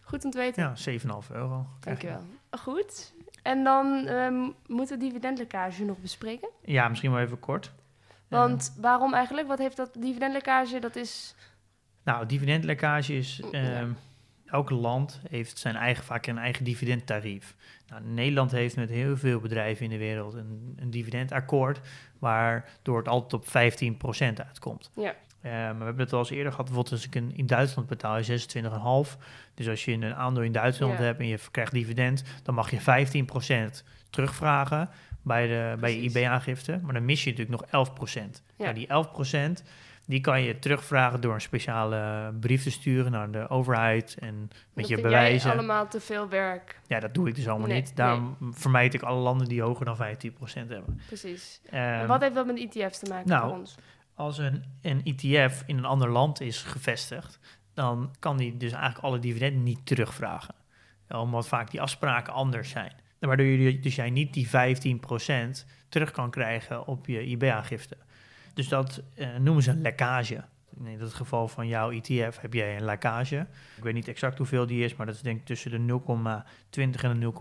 [0.00, 0.62] goed om te weten.
[0.62, 1.66] Ja, 7,5 euro.
[1.80, 2.06] krijg je.
[2.06, 2.38] Dankjewel.
[2.50, 3.12] Goed.
[3.42, 6.48] En dan ehm, moeten we dividendlekkage nog bespreken.
[6.64, 7.72] Ja, misschien wel even kort.
[8.28, 9.48] Want waarom eigenlijk?
[9.48, 10.78] Wat heeft dat dividendlekkage?
[10.78, 11.34] Dat is...
[11.38, 11.44] Eh,
[12.12, 13.40] nou, dividendlekkage is...
[13.52, 13.86] Ja.
[14.52, 17.54] Elk land heeft zijn eigen, vaak een eigen dividendtarief.
[17.88, 21.80] Nou, Nederland heeft met heel veel bedrijven in de wereld een, een dividendakkoord...
[22.18, 24.90] waardoor het altijd op 15% uitkomt.
[24.94, 25.14] Ja.
[25.40, 26.66] Eh, maar we hebben het al eens eerder gehad.
[26.66, 28.44] Bijvoorbeeld als ik een, in Duitsland betaal je
[29.06, 29.18] 26,5.
[29.54, 31.04] Dus als je een aandeel in Duitsland Ja.
[31.04, 32.24] hebt en je krijgt dividend...
[32.42, 32.80] dan mag je
[33.80, 34.88] 15% terugvragen
[35.22, 36.02] bij, de, bij je.
[36.02, 36.80] IB-aangifte.
[36.82, 38.42] Maar dan mis je natuurlijk nog 11%.
[38.56, 38.66] Ja.
[38.66, 38.72] Ja.
[38.72, 39.62] die 11%
[40.06, 44.50] die kan je terugvragen door een speciale brief te sturen naar de overheid en met
[44.74, 45.48] dat je bewijzen.
[45.48, 46.80] jij allemaal te veel werk.
[46.86, 47.96] Ja, dat doe ik dus allemaal Nee, niet.
[47.96, 51.00] Daarom vermijd ik alle landen die hoger dan 15% hebben.
[51.06, 51.60] Precies.
[51.70, 53.76] Ehm, en wat heeft dat met ETF's te maken nou, voor ons?
[54.14, 57.38] als een, een ETF in een ander land is gevestigd,
[57.74, 60.54] dan kan die dus eigenlijk alle dividenden niet terugvragen.
[61.08, 62.92] Omdat vaak die afspraken anders zijn.
[63.18, 67.96] Waardoor je dus jij niet die 15% terug kan krijgen op je IB-aangifte.
[68.54, 70.44] Dus dat eh, noemen ze een lekkage.
[70.84, 73.46] In het geval van jouw ETF heb jij een lekkage.
[73.76, 77.04] Ik weet niet exact hoeveel die is, maar dat is denk ik tussen de 0,20
[77.04, 77.32] en de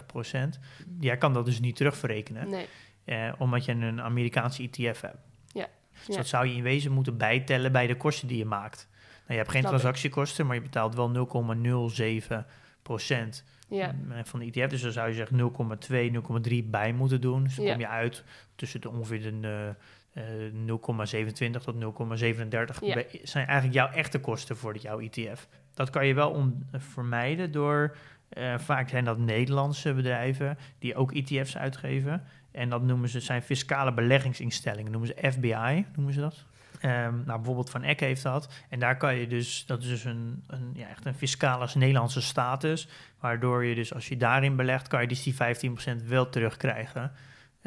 [0.00, 0.58] 0,30 procent.
[1.00, 2.66] Jij kan dat dus niet terugverrekenen, Nee.
[3.04, 5.16] eh, omdat je een Amerikaanse ETF hebt.
[5.52, 5.66] Ja.
[5.92, 6.16] Dus Ja.
[6.16, 8.88] dat zou je in wezen moeten bijtellen bij de kosten die je maakt.
[8.90, 9.78] Nou, je hebt geen Snap ik.
[9.78, 12.46] transactiekosten, maar je betaalt wel 0,07
[12.82, 13.94] procent Ja.
[14.10, 14.70] eh, van de ETF.
[14.70, 17.42] Dus dan zou je zeggen 0,2, 0,3 bij moeten doen.
[17.44, 17.70] Dus dan Ja.
[17.70, 18.24] kom je uit
[18.54, 19.74] tussen de ongeveer de
[20.52, 22.94] 0,27 tot 0,37 Ja.
[22.94, 25.46] bij- zijn eigenlijk jouw echte kosten voor jouw ETF.
[25.74, 27.96] Dat kan je wel om, eh, vermijden door,
[28.28, 32.22] eh, vaak zijn dat Nederlandse bedrijven die ook ETF's uitgeven.
[32.50, 36.44] En dat noemen ze, zijn fiscale beleggingsinstellingen, noemen ze FBI, noemen ze dat.
[36.80, 38.52] Ehm, nou, bijvoorbeeld Van Eck heeft dat.
[38.68, 42.20] En daar kan je dus, dat is dus een, een, ja, echt een fiscale Nederlandse
[42.20, 42.88] status.
[43.20, 47.12] Waardoor je dus, als je daarin belegt, kan je dus die 15% wel terugkrijgen.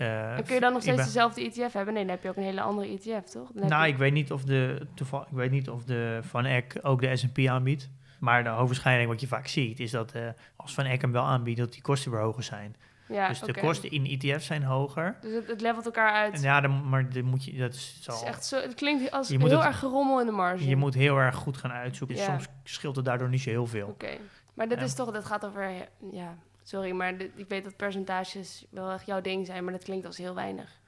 [0.06, 1.94] En kun je dan nog steeds ben- dezelfde ETF hebben?
[1.94, 3.52] Nee, dan heb je ook een hele andere ETF, toch?
[3.54, 6.46] Dan Nou, je- ik weet niet of de, toeval, ik weet niet of de Van
[6.46, 7.90] Eck ook de S&P aanbiedt.
[8.20, 10.22] Maar de hoofdwaarschijnlijk wat je vaak ziet, is dat eh,
[10.56, 12.76] als Van Eck hem wel aanbiedt, dat die kosten weer hoger zijn.
[13.08, 15.16] ja, dus de kosten in ETF zijn hoger.
[15.22, 16.34] Dus het, het levelt elkaar uit.
[16.34, 19.12] En ja, dan, maar dan moet je, dat is, het, is echt zo, het klinkt
[19.12, 20.68] als Je moet heel het- erg gerommel in de marge.
[20.68, 22.16] je moet heel erg goed gaan uitzoeken.
[22.16, 22.24] Ja.
[22.26, 23.88] Soms scheelt het daardoor niet zo heel veel.
[23.88, 24.18] Oké.
[24.54, 24.78] Maar Ja.
[24.78, 25.72] is toch, dat gaat over,
[26.12, 26.38] ja,
[26.70, 30.18] sorry, maar ik weet dat percentages wel echt jouw ding zijn, maar dat klinkt als
[30.18, 30.80] heel weinig.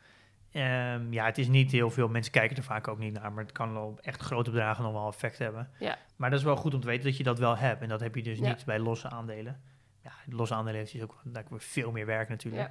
[0.52, 2.08] Ehm, ja, het is niet heel veel.
[2.08, 3.32] Mensen kijken er vaak ook niet naar.
[3.32, 5.70] Maar het kan wel op echt grote bedragen nog wel effect hebben.
[5.80, 5.98] Ja.
[6.16, 7.82] Maar dat is wel goed om te weten dat je dat wel hebt.
[7.82, 8.48] En dat heb je dus Ja.
[8.48, 9.62] niet bij losse aandelen.
[10.04, 12.70] Ja, losse aandelen heeft dus ook daar veel meer werk natuurlijk.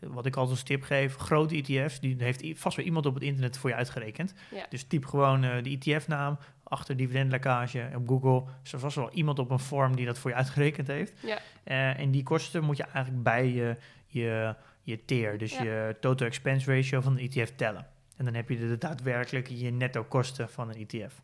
[0.00, 3.22] Wat ik altijd als tip geef, grote ETF's, die heeft vast wel iemand op het
[3.22, 4.34] internet voor je uitgerekend.
[4.50, 4.66] Ja.
[4.68, 6.38] Dus typ gewoon eh, de ETF-naam
[6.70, 8.42] achter dividendlekkage op Google.
[8.64, 11.12] Is er vast wel iemand op een vorm die dat voor je uitgerekend heeft.
[11.22, 11.38] Ja.
[11.64, 15.62] Eh, en die kosten moet je eigenlijk bij je, je, je TER, dus Ja.
[15.62, 17.86] je total expense ratio van de ETF tellen.
[18.16, 21.20] En dan heb je de, daadwerkelijke je netto kosten van een ETF.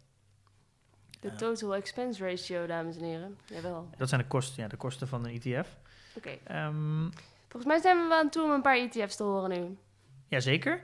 [1.21, 3.39] De total expense ratio, dames en heren.
[3.47, 3.89] Jawel.
[3.97, 5.77] Dat zijn de kosten, ja, de kosten van een ETF.
[6.17, 6.31] Oké.
[6.45, 7.09] Ehm
[7.49, 9.77] Volgens mij zijn we wel aan toe om een paar ETF's te horen nu.
[10.29, 10.81] jazeker.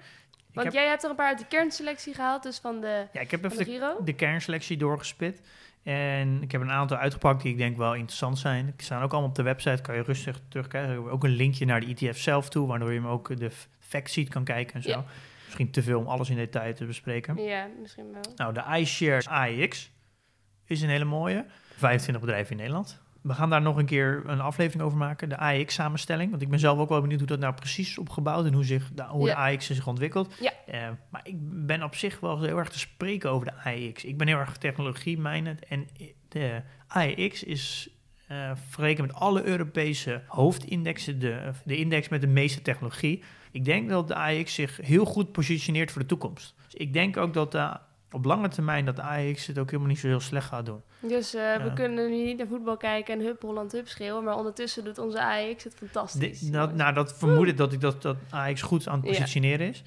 [0.52, 3.20] Want heb, jij hebt er een paar uit de kernselectie gehaald, dus van de, ja,
[3.20, 3.96] ik heb even de de, Giro.
[4.04, 5.40] de kernselectie doorgespit.
[5.82, 8.64] En ik heb een aantal uitgepakt die ik denk wel interessant zijn.
[8.64, 11.10] Die staan ook allemaal op de website, kan je rustig terugkijken.
[11.10, 14.10] Ook een linkje naar de ETF zelf toe, waardoor je hem ook de f- fact
[14.10, 14.88] sheet kan kijken en zo.
[14.90, 15.04] Ja.
[15.44, 17.42] Misschien te veel om alles in detail te bespreken.
[17.42, 18.22] Ja, misschien wel.
[18.36, 19.90] Nou, de iShares AEX
[20.66, 21.44] is een hele mooie.
[21.76, 23.00] 25 bedrijven in Nederland.
[23.22, 26.30] We gaan daar nog een keer een aflevering over maken, de AEX-samenstelling.
[26.30, 28.64] Want ik ben zelf ook wel benieuwd hoe dat nou precies is opgebouwd en hoe,
[28.64, 29.34] zich, de, hoe Ja.
[29.34, 30.34] de AEX zich ontwikkelt.
[30.40, 30.52] Ja.
[30.66, 34.04] Eh, maar ik ben op zich wel heel erg te spreken over de AEX.
[34.04, 35.86] Ik ben heel erg technologie-minded en
[36.28, 37.88] de AEX is
[38.54, 43.22] vergeleken met alle Europese hoofdindexen de, de index met de meeste technologie.
[43.50, 46.54] Ik denk dat de AEX zich heel goed positioneert voor de toekomst.
[46.64, 47.76] Dus ik denk ook dat de,
[48.12, 50.82] op lange termijn dat AEX het ook helemaal niet zo heel slecht gaat doen.
[51.00, 51.70] Dus eh, we Ja.
[51.74, 55.22] kunnen nu niet naar voetbal kijken en hup Holland hup schreeuwen, maar ondertussen doet onze
[55.24, 56.40] AX het fantastisch.
[56.40, 59.10] De- dat, nou, dat vermoed ik dat, ik dat, dat AEX goed aan het Ja.
[59.10, 59.82] positioneren is.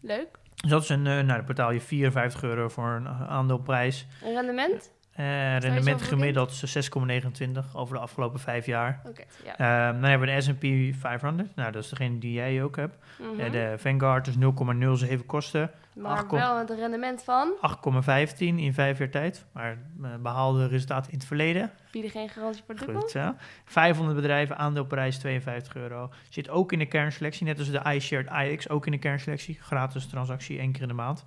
[0.00, 0.28] Leuk.
[0.54, 4.06] Dus dat is een, eh, nou, dan betaal je 54 euro voor een aandeelprijs.
[4.24, 4.92] Een rendement?
[5.20, 9.00] Eh, rendement voor gemiddeld is 6,29 over de afgelopen vijf jaar.
[9.06, 9.52] Oké, ja.
[9.58, 11.56] Eh, dan hebben we de S&P 500.
[11.56, 12.96] Nou, dat is degene die jij ook hebt.
[13.38, 15.70] Eh, de Vanguard is 0,07 kosten.
[15.94, 19.44] maar acht kom- wel het rendement van, 8,15 in vijf jaar tijd.
[19.52, 21.70] Maar eh, behaalde resultaten in het verleden.
[21.92, 23.00] bieden geen garantie voor dubbel.
[23.00, 23.34] Goed zo.
[23.64, 26.10] 500 bedrijven, aandeelprijs 52 euro.
[26.28, 29.58] Zit ook in de kernselectie, net als de iShared iX, ook in de kernselectie.
[29.60, 31.24] Gratis transactie, één keer in de maand.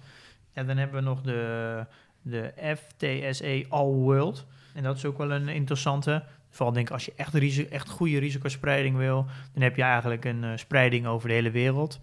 [0.54, 1.86] En dan hebben we nog de,
[2.24, 4.46] de FTSE All World.
[4.74, 6.24] En dat is ook wel een interessante.
[6.50, 10.26] Vooral denk ik, als je echt, risi- echt goede risicospreiding wil, dan heb je eigenlijk
[10.26, 12.00] een eh, spreiding over de hele wereld.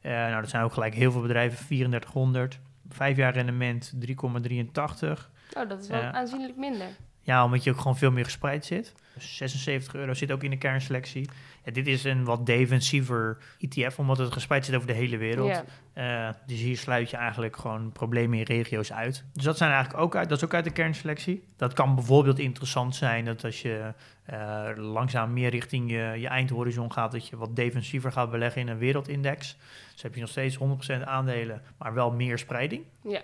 [0.00, 2.58] Eh, nou, dat zijn ook gelijk heel veel bedrijven, 3400.
[2.88, 5.30] Vijf jaar rendement 3,83.
[5.56, 6.86] Oh, dat is wel aanzienlijk minder.
[7.30, 8.94] Ja, omdat je ook gewoon veel meer gespreid zit.
[9.14, 11.28] Dus 76 euro zit ook in de kernselectie.
[11.64, 15.62] Ja, dit is een wat defensiever ETF, omdat het gespreid zit over de hele wereld.
[15.92, 19.24] Eh, dus hier sluit je eigenlijk gewoon problemen in regio's uit.
[19.32, 21.44] Dus dat zijn eigenlijk ook uit, dat is ook uit de kernselectie.
[21.56, 23.92] Dat kan bijvoorbeeld interessant zijn dat als je
[24.24, 28.68] eh, langzaam meer richting je, je eindhorizon gaat, dat je wat defensiever gaat beleggen in
[28.68, 29.56] een wereldindex.
[29.92, 32.84] Dus heb je nog steeds 100% aandelen, maar wel meer spreiding.
[33.02, 33.20] Ja.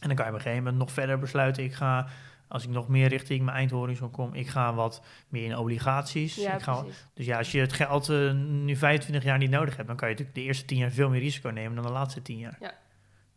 [0.00, 2.08] En dan kan je op een gegeven moment nog verder besluiten, ik ga
[2.48, 6.34] als ik nog meer richting mijn eindhorizon kom, ik ga wat meer in obligaties.
[6.34, 7.06] Ja, ik ga, precies.
[7.14, 10.08] dus ja, als je het geld eh, nu 25 jaar niet nodig hebt, dan kan
[10.08, 12.56] je natuurlijk de eerste 10 jaar veel meer risico nemen dan de laatste 10 jaar.
[12.60, 12.74] Ja.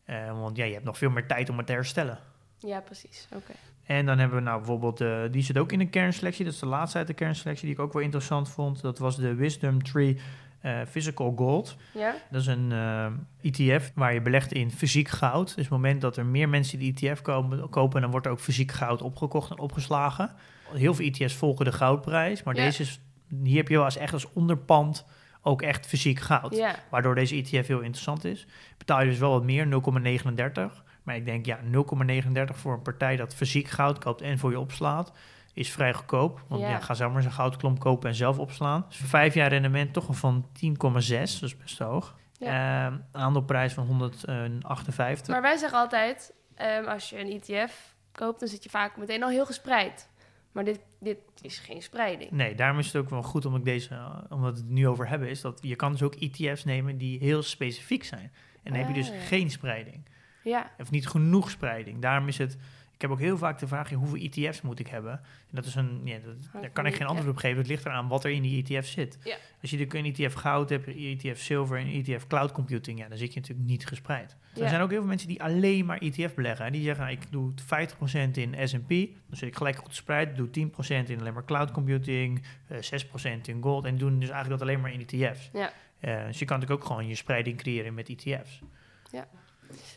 [0.04, 2.20] Eh, want ja, je hebt nog veel meer tijd om het te herstellen.
[2.58, 3.28] Ja, precies.
[3.36, 3.54] Oké.
[3.86, 6.46] En dan hebben we nou bijvoorbeeld, eh, die zit ook in de kernselectie.
[6.46, 8.82] Dat is de laatste uit de kernselectie die ik ook wel interessant vond.
[8.82, 10.20] Dat was de Wisdom Tree
[10.68, 11.78] eh, Physical Gold.
[11.94, 12.16] Ja?
[12.32, 13.06] Dat is een eh,
[13.42, 15.46] ETF waar je belegt in fysiek goud.
[15.46, 18.32] Dus op het moment dat er meer mensen die ETF kopen, kopen dan wordt er
[18.32, 20.32] ook fysiek goud opgekocht en opgeslagen.
[20.74, 22.64] Heel veel ETF's volgen de goudprijs, maar Ja.
[22.64, 23.00] deze is,
[23.44, 25.06] hier heb je wel als echt als onderpand
[25.42, 26.56] ook echt fysiek goud.
[26.56, 26.76] Ja.
[26.90, 28.48] Waardoor deze ETF heel interessant is.
[28.78, 30.84] Betaal je dus wel wat meer, 0,39.
[31.04, 34.60] Maar ik denk, ja, 0,39 voor een partij dat fysiek goud koopt en voor je
[34.60, 35.12] opslaat,
[35.58, 36.42] is vrij goedkoop.
[36.48, 36.70] Want ja.
[36.70, 36.80] Ja.
[36.80, 38.86] ga zelf maar eens een goudklomp kopen en zelf opslaan.
[38.88, 41.40] Dus voor vijf jaar rendement toch wel van 10,6.
[41.40, 42.16] Dat is best hoog.
[42.40, 45.28] Ehm, aandeelprijs van 158.
[45.28, 49.24] Maar wij zeggen altijd, ehm, als je een ETF koopt, dan zit je vaak meteen
[49.24, 50.10] al heel gespreid.
[50.52, 52.32] Maar dit, dit is geen spreiding.
[52.32, 54.88] Nee, daarom is het ook wel goed om ik deze, uh, omdat we het nu
[54.88, 58.32] over hebben, is dat je kan dus ook ETF's nemen die heel specifiek zijn.
[58.64, 59.22] En dan heb je dus Ah, ja.
[59.22, 60.06] geen spreiding.
[60.44, 62.02] Ja, Of niet genoeg spreiding.
[62.02, 62.58] Daarom is het.
[62.98, 65.12] Ik heb ook heel vaak de vraag: ja, hoeveel ETF's moet ik hebben?
[65.12, 66.02] En dat is een.
[66.04, 67.58] Ja, dat, daar kan ik geen antwoord op geven.
[67.58, 69.18] Het ligt eraan wat er in die ETF zit.
[69.24, 69.36] Ja.
[69.62, 73.34] Als je een ETF goud hebt, ETF zilver en ETF cloud computing, ja, dan zit
[73.34, 74.36] je natuurlijk niet gespreid.
[74.54, 74.70] Er Ja.
[74.70, 76.66] zijn ook heel veel mensen die alleen maar ETF beleggen.
[76.66, 78.90] En die zeggen: nou, ik doe 50% in SP,
[79.28, 80.36] dan zit ik gelijk goed gespreid.
[80.36, 83.86] Doe 10% in alleen maar cloud computing, eh 6% in gold.
[83.86, 85.50] En doen dus eigenlijk dat alleen maar in ETF's.
[85.54, 85.72] Ja.
[86.00, 88.62] Eh, dus je kan natuurlijk ook gewoon je spreiding creëren met E ETF's.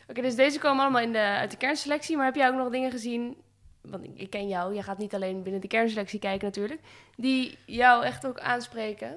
[0.07, 2.15] Oké, dus deze komen allemaal in de, uit de kernselectie.
[2.15, 3.35] Maar heb jij ook nog dingen gezien,
[3.81, 6.81] want ik, ik ken jou, je gaat niet alleen binnen de kernselectie kijken natuurlijk,
[7.15, 9.15] die jou echt ook aanspreken?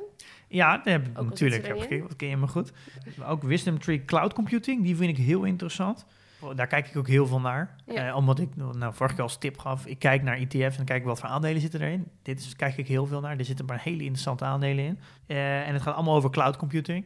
[0.48, 1.66] Ja, dat heb ik natuurlijk.
[1.66, 2.72] Heb gekeken, wat ken je me goed.
[3.16, 6.06] Maar ook Wisdom Tree Cloud Computing, die vind ik heel interessant.
[6.54, 7.76] Daar kijk ik ook heel veel naar.
[7.86, 8.08] Ja.
[8.08, 10.84] Eh, omdat ik nou, vorige keer als tip gaf, ik kijk naar ETF's en dan
[10.84, 12.08] kijk ik wat voor aandelen zitten erin.
[12.22, 13.38] Dit is, kijk ik heel veel naar.
[13.38, 14.98] Er zitten maar hele interessante aandelen in.
[15.26, 17.04] Eh, en het gaat allemaal over cloud computing.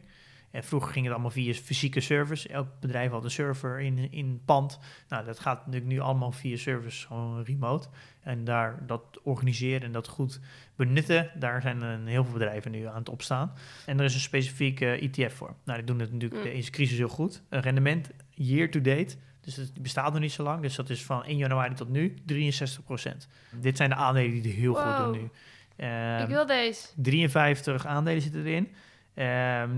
[0.51, 2.47] En vroeger ging het allemaal via fysieke servers.
[2.47, 4.79] Elk bedrijf had een server in, in pand.
[5.09, 7.87] Nou, dat gaat natuurlijk nu allemaal via servers, gewoon remote.
[8.21, 10.39] En daar dat organiseren en dat goed
[10.75, 13.53] benutten, daar zijn heel veel bedrijven nu aan het opstaan.
[13.85, 15.55] En er is een specifieke ETF voor.
[15.63, 16.51] Nou, die doen het natuurlijk Mm.
[16.51, 17.41] deze crisis heel goed.
[17.49, 19.15] Een rendement year to date.
[19.41, 20.61] Dus het bestaat nog niet zo lang.
[20.61, 24.51] Dus dat is van 1 januari tot nu 63% Dit zijn de aandelen die het
[24.51, 25.29] heel goed doen nu.
[25.75, 26.87] Ehm, ik wil deze.
[26.95, 28.67] 53 aandelen zitten erin.
[29.19, 29.69] Ehm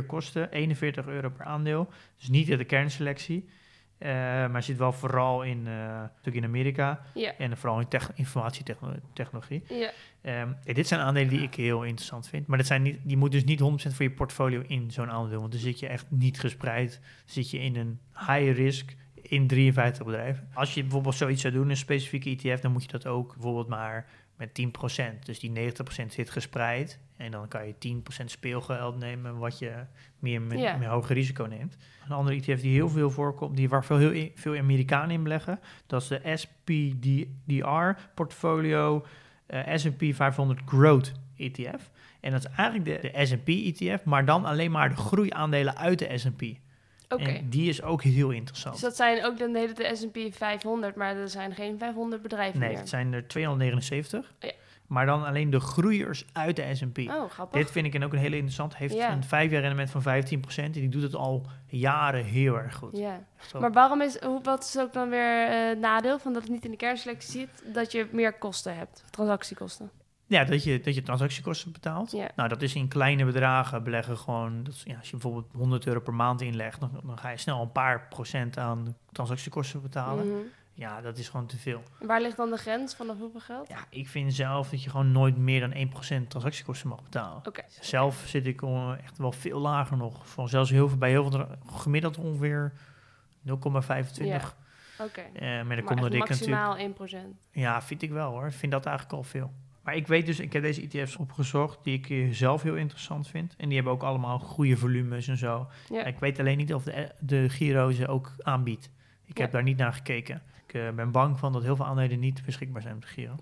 [0.00, 1.88] 0,4 kosten, 41 euro per aandeel.
[2.18, 3.48] Dus niet in de kernselectie.
[3.98, 4.08] Eh,
[4.48, 5.68] maar zit wel vooral in,
[6.20, 7.00] stuk in Amerika
[7.38, 9.62] en vooral in tech- informatietechnologie.
[9.68, 9.90] ja.
[10.22, 12.46] Ehm, dit zijn aandelen die ik heel interessant vind.
[12.46, 15.40] Maar dat zijn niet, die moet dus niet 100% voor je portfolio in zo'n aandeel.
[15.40, 17.00] Want dan zit je echt niet gespreid.
[17.24, 20.48] zit je in een high risk in 53 bedrijven.
[20.54, 23.68] Als je bijvoorbeeld zoiets zou doen, een specifieke ETF, dan moet je dat ook bijvoorbeeld
[23.68, 25.24] maar met 10%.
[25.26, 26.98] Dus die 90% zit gespreid.
[27.22, 29.72] En dan kan je 10% speelgeld nemen, wat je
[30.18, 31.76] meer met, hoger risico neemt.
[32.04, 35.60] Een andere ETF die heel veel voorkomt, die waar veel, heel, veel Amerikanen in beleggen,
[35.86, 39.06] dat is de SPDR Portfolio
[39.46, 41.90] eh, S&P 500 Growth ETF.
[42.20, 45.98] En dat is eigenlijk de, de S&P ETF, maar dan alleen maar de groeiaandelen uit
[45.98, 46.42] de S&P.
[47.08, 47.22] Oké.
[47.22, 48.74] En die is ook heel interessant.
[48.74, 52.22] Dus dat zijn ook dan de hele de S&P 500, maar er zijn geen 500
[52.22, 52.78] bedrijven nee, meer.
[52.78, 54.34] het zijn er 279.
[54.38, 54.52] Ja.
[54.86, 56.98] Maar dan alleen de groeiers uit de S&P.
[56.98, 57.60] Oh, grappig.
[57.60, 58.76] Dit vind ik en ook een hele interessant.
[58.76, 59.12] Heeft Ja.
[59.12, 60.74] een vijf jaar rendement van 15%.
[60.76, 62.96] En die doet het al jaren heel erg goed.
[62.96, 63.20] Ja.
[63.60, 66.64] Maar waarom is, hoe, wat is ook dan weer het nadeel van dat het niet
[66.64, 67.74] in de kernselectie zit?
[67.74, 69.90] Dat je meer kosten hebt, transactiekosten.
[70.26, 72.10] Ja, dat je, dat je transactiekosten betaalt.
[72.10, 72.30] Ja.
[72.36, 74.62] Nou, dat is in kleine bedragen beleggen gewoon.
[74.62, 77.36] Dat is, ja, als je bijvoorbeeld 100 euro per maand inlegt, dan, dan ga je
[77.36, 80.26] snel een paar procent aan transactiekosten betalen.
[80.28, 80.36] Mhm.
[80.74, 81.82] Ja, dat is gewoon te veel.
[82.00, 83.68] Waar ligt dan de grens vanaf hoeveel geld?
[83.68, 85.72] Ja, ik vind zelf dat je gewoon nooit meer dan
[86.24, 87.46] 1% transactiekosten mag betalen.
[87.46, 87.62] Oké.
[87.80, 90.28] Zelf zit ik al echt wel veel lager nog.
[90.28, 92.72] Van zelfs heel veel, bij heel veel gemiddeld ongeveer
[93.46, 93.52] 0,25.
[94.24, 94.40] Ja.
[94.98, 95.20] Oké.
[95.20, 96.30] Eh, maar dan komt natuurlijk.
[96.30, 97.36] maximaal 1%.
[97.50, 98.46] Ja, vind ik wel hoor.
[98.46, 99.52] Ik vind dat eigenlijk al veel.
[99.82, 103.28] Maar ik weet dus, ik heb deze ETF's opgezocht die ik eh, zelf heel interessant
[103.28, 103.54] vind.
[103.56, 105.66] En die hebben ook allemaal goede volumes en zo.
[105.88, 106.04] Ja.
[106.04, 108.90] Ik weet alleen niet of de, de Giro ze ook aanbiedt.
[109.24, 110.42] Ik heb daar niet naar gekeken.
[110.72, 113.34] Ik eh, ben bang van dat heel veel aandelen niet beschikbaar zijn op de Giro.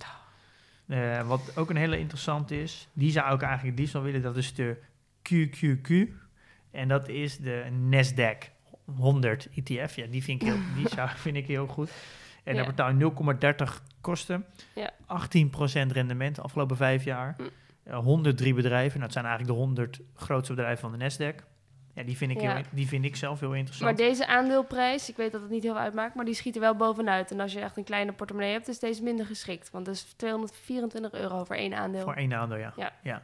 [0.86, 4.36] Eh, wat ook een hele interessant is, die zou ik eigenlijk liefst wel willen, dat
[4.36, 4.76] is de
[5.22, 6.12] QQQ.
[6.70, 8.50] En dat is de Nasdaq
[8.84, 9.96] 100 ETF.
[9.96, 11.90] Ja, die vind ik heel, die zou, vind ik heel goed.
[12.44, 12.62] En Ja.
[12.62, 13.12] daar betaal je
[13.68, 14.44] 0,30 kosten.
[14.74, 14.90] Ja.
[15.02, 17.34] 18% rendement de afgelopen vijf jaar.
[17.36, 17.42] Hm.
[17.82, 18.92] Eh, 103 bedrijven.
[18.92, 21.44] Nou, het zijn eigenlijk de 100 grootste bedrijven van de Nasdaq.
[22.00, 22.54] Ja, die vind ik, Ja.
[22.54, 23.96] heel, die vind ik zelf heel Maar interessant.
[23.96, 27.30] deze aandeelprijs, ik weet dat het niet heel uitmaakt, maar die schiet er wel bovenuit.
[27.30, 29.70] En als je echt een kleine portemonnee hebt, is deze minder geschikt.
[29.70, 32.02] Want dat is 224 euro voor één aandeel.
[32.02, 32.72] Voor één aandeel, ja.
[32.76, 32.92] Ja.
[33.02, 33.22] ja.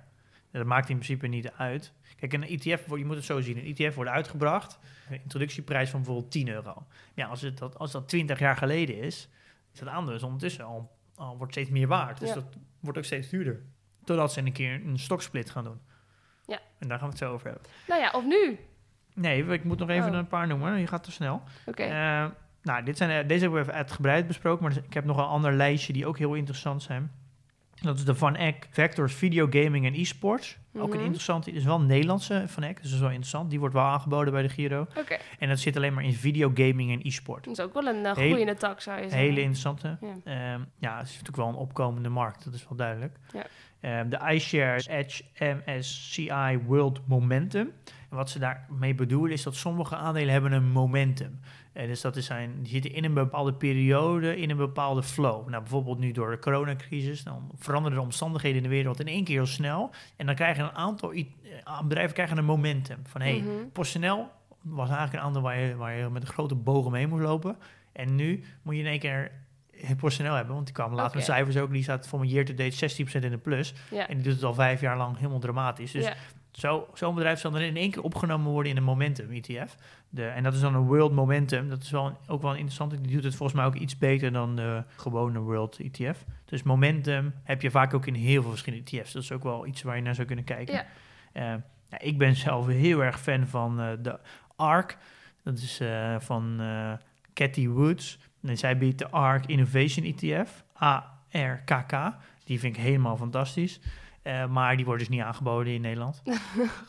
[0.50, 1.92] Dat maakt in principe niet uit.
[2.16, 3.58] Kijk, een ETF, je moet het zo zien.
[3.58, 4.78] Een ETF wordt uitgebracht.
[5.10, 6.86] Een introductieprijs van bijvoorbeeld 10 euro.
[7.14, 9.28] Ja, als, het dat, als dat 20 jaar geleden is,
[9.72, 12.18] is dat aandeel is ondertussen al, al wordt steeds meer waard.
[12.20, 12.34] Dus Ja.
[12.34, 12.44] dat
[12.80, 13.62] wordt ook steeds duurder.
[14.04, 15.80] Totdat ze een keer een stoksplit gaan doen.
[16.46, 16.58] Ja.
[16.78, 17.64] En daar gaan we het zo over hebben.
[17.86, 18.58] Nou ja, of nu.
[19.14, 20.16] Nee, ik moet nog even Oh.
[20.16, 20.78] een paar noemen.
[20.78, 21.42] Je gaat te snel.
[21.66, 21.82] Oké.
[21.82, 22.26] Eh,
[22.62, 25.24] nou, dit zijn, eh, deze hebben we even uitgebreid besproken, maar ik heb nog een
[25.24, 27.10] ander lijstje die ook heel interessant zijn.
[27.82, 30.58] Dat is de Van Eck Vectors Video Gaming en E-sports.
[30.74, 31.04] Ook een Mhm.
[31.04, 33.50] interessante, is wel een Nederlandse van Eck, dus dat is wel interessant.
[33.50, 34.80] Die wordt wel aangeboden bij de Giro.
[34.98, 37.44] Oké, En dat zit alleen maar in videogaming en e-sport.
[37.44, 39.20] dat is ook wel een uh, Heel- groeiende tak, zou je zeggen.
[39.20, 39.98] hele interessante.
[40.00, 40.14] Ja.
[40.24, 43.16] Ehm, ja, het is natuurlijk wel een opkomende markt, dat is wel duidelijk.
[43.32, 43.46] Ja.
[43.80, 47.72] Ehm, de iShares Edge MSCI World Momentum.
[48.10, 51.40] En wat ze daarmee bedoelen is dat sommige aandelen hebben een momentum.
[51.72, 55.48] Eh, dus dat is zijn, die zitten in een bepaalde periode, in een bepaalde flow.
[55.48, 59.24] Nou, bijvoorbeeld nu door de coronacrisis, dan veranderen de omstandigheden in de wereld in één
[59.24, 59.90] keer heel snel.
[60.16, 61.24] En dan krijgen een aantal eh,
[61.82, 62.98] bedrijven krijgen een momentum.
[63.06, 63.68] Van hé, hey.
[63.72, 64.28] PostNL
[64.62, 67.56] was eigenlijk een aandeel waar je, waar je met een grote boog omheen moest lopen.
[67.92, 69.30] En nu moet je in één keer
[69.96, 71.70] PostNL hebben, want die kwam later met cijfers ook.
[71.72, 73.74] Die staat voor een year to date 16% in de plus.
[73.90, 74.08] Ja.
[74.08, 75.92] En die doet het al vijf jaar lang helemaal dramatisch.
[75.92, 76.14] Dus ja.
[76.52, 79.76] zo, zo'n bedrijf zal dan in één keer opgenomen worden in een momentum ETF.
[80.08, 81.68] De, en dat is dan een World Momentum.
[81.68, 83.00] Dat is wel een- ook wel een interessante.
[83.00, 86.24] Die doet het volgens mij ook iets beter dan de gewone World ETF.
[86.44, 89.12] Dus Momentum heb je vaak ook in heel veel verschillende ETF's.
[89.12, 90.74] Dat is ook wel iets waar je naar zou kunnen kijken.
[90.74, 90.84] Ja.
[91.32, 91.42] Eh,
[91.90, 94.18] ja, ik ben zelf heel erg fan van eh, de
[94.56, 94.96] ARK.
[95.42, 96.60] Dat is eh, van
[97.34, 98.18] Cathy Woods.
[98.48, 100.64] En zij biedt de ARK Innovation ETF.
[100.72, 102.14] ARKK.
[102.44, 103.80] Die vind ik helemaal fantastisch.
[104.22, 106.22] Eh, maar die wordt dus niet aangeboden in Nederland.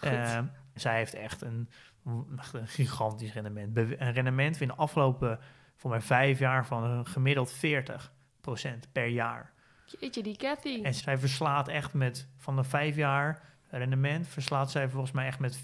[0.02, 0.40] Eh,
[0.74, 1.70] zij heeft echt een,
[2.38, 3.74] echt een gigantisch rendement.
[3.74, 5.40] Be- een rendement in de afgelopen,
[5.76, 7.60] voor mij vijf jaar, van een gemiddeld 40%
[8.92, 9.52] per jaar.
[10.00, 10.82] Jeetje, die Cathy.
[10.84, 15.40] En zij verslaat echt met, van de vijf jaar rendement, verslaat zij volgens mij echt
[15.40, 15.60] met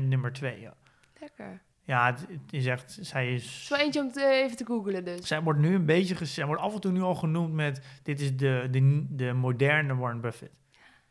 [0.00, 0.60] nummer twee.
[0.60, 0.74] Ja,
[1.20, 1.62] Lekker.
[1.86, 3.66] Ja het, het is echt, zij is...
[3.68, 5.26] wel eentje om te, even te googlen dus.
[5.26, 8.20] Zij wordt nu een beetje, zij wordt af en toe nu al genoemd met, dit
[8.20, 10.52] is de, de, de moderne Warren Buffett.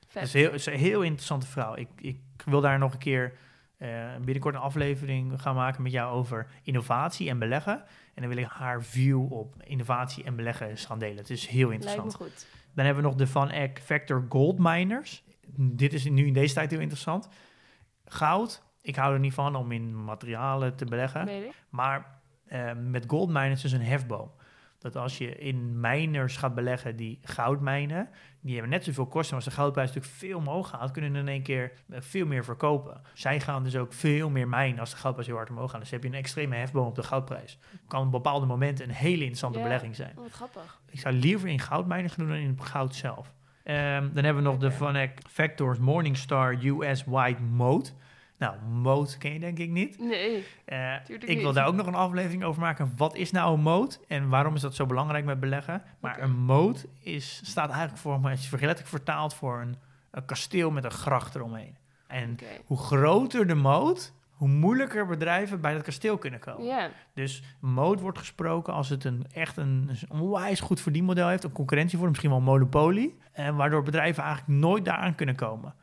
[0.07, 0.13] Vet.
[0.13, 1.75] Het is, heel, is een heel interessante vrouw.
[1.75, 3.33] Ik, ik wil daar nog een keer
[3.77, 7.83] eh, binnenkort een aflevering gaan maken met jou over innovatie en beleggen.
[8.13, 11.17] En dan wil ik haar view op innovatie en beleggen eens gaan delen.
[11.17, 12.15] Het is heel interessant.
[12.15, 12.47] goed.
[12.73, 15.23] Dan hebben we nog de Van Eck Factor Gold Miners.
[15.57, 17.27] Dit is nu in deze tijd heel interessant.
[18.05, 21.29] Goud, ik hou er niet van om in materialen te beleggen.
[21.69, 24.31] Maar eh, met gold miners is een hefboom.
[24.79, 28.09] Dat als je in miners gaat beleggen die goud mijnen,
[28.41, 29.35] die hebben net zoveel kosten.
[29.35, 32.43] Maar als de goudprijs natuurlijk veel omhoog gaat, kunnen in één keer eh, veel meer
[32.43, 33.01] verkopen.
[33.13, 35.79] Zij gaan dus ook veel meer mijnen als de goudprijs heel hard omhoog gaat.
[35.79, 37.57] Dus heb je een extreme hefboom op de goudprijs.
[37.87, 40.11] Kan op bepaalde momenten een hele interessante belegging zijn.
[40.15, 40.79] Oh, wat grappig.
[40.89, 43.33] Ik zou liever in goudmijnen gaan doen dan in goud zelf.
[43.63, 44.75] Ehm, dan hebben we nog de Oké.
[44.75, 47.89] Van Eck Factors Morningstar US White Mode.
[48.37, 49.99] Nou, mode ken je denk ik niet.
[49.99, 50.45] Nee.
[50.65, 51.55] Eh, Tuurlijk ik wil niet.
[51.55, 52.93] daar ook nog een aflevering over maken.
[52.97, 55.83] Wat is nou een mode en waarom is dat zo belangrijk met beleggen?
[55.99, 59.75] Maar een mode is, staat eigenlijk voor, als je letterlijk vertaald voor een,
[60.11, 61.75] een kasteel met een gracht eromheen.
[62.07, 63.99] En hoe groter de mode,
[64.31, 66.65] hoe moeilijker bedrijven bij dat kasteel kunnen komen.
[67.13, 71.51] Dus mode wordt gesproken als het een, echt een, een onwijs goed verdienmodel heeft, een
[71.51, 75.73] concurrentie voor, misschien wel een monopolie, en waardoor bedrijven eigenlijk nooit daaraan kunnen komen.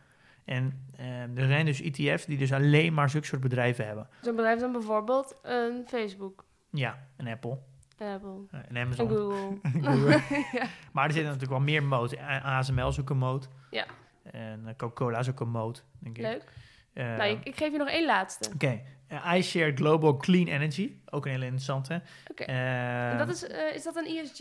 [0.44, 4.08] En eh, er zijn dus ETF's die dus alleen maar zulke soort bedrijven hebben.
[4.20, 7.58] Zo'n bedrijf dan bijvoorbeeld een Facebook, Ja, een Apple,
[7.98, 9.08] Apple eh, een en Amazon.
[9.08, 9.58] Google.
[9.82, 10.20] Google.
[10.58, 10.66] ja.
[10.92, 12.18] Maar er zitten natuurlijk wel meer modes.
[12.18, 13.46] A- ASML is ook een mode.
[13.70, 13.86] Ja.
[14.22, 16.22] En eh, Coca-Cola is ook een mode, denk ik.
[16.22, 16.44] Leuk.
[16.92, 18.50] Eh, nou, ik, ik geef je nog één laatste.
[18.54, 18.80] Oké,
[19.12, 22.02] Eh, iShare Global Clean Energy, ook een hele interessante.
[22.30, 22.42] Oké.
[22.42, 24.38] Eh, En dat is, eh, is dat een ESG?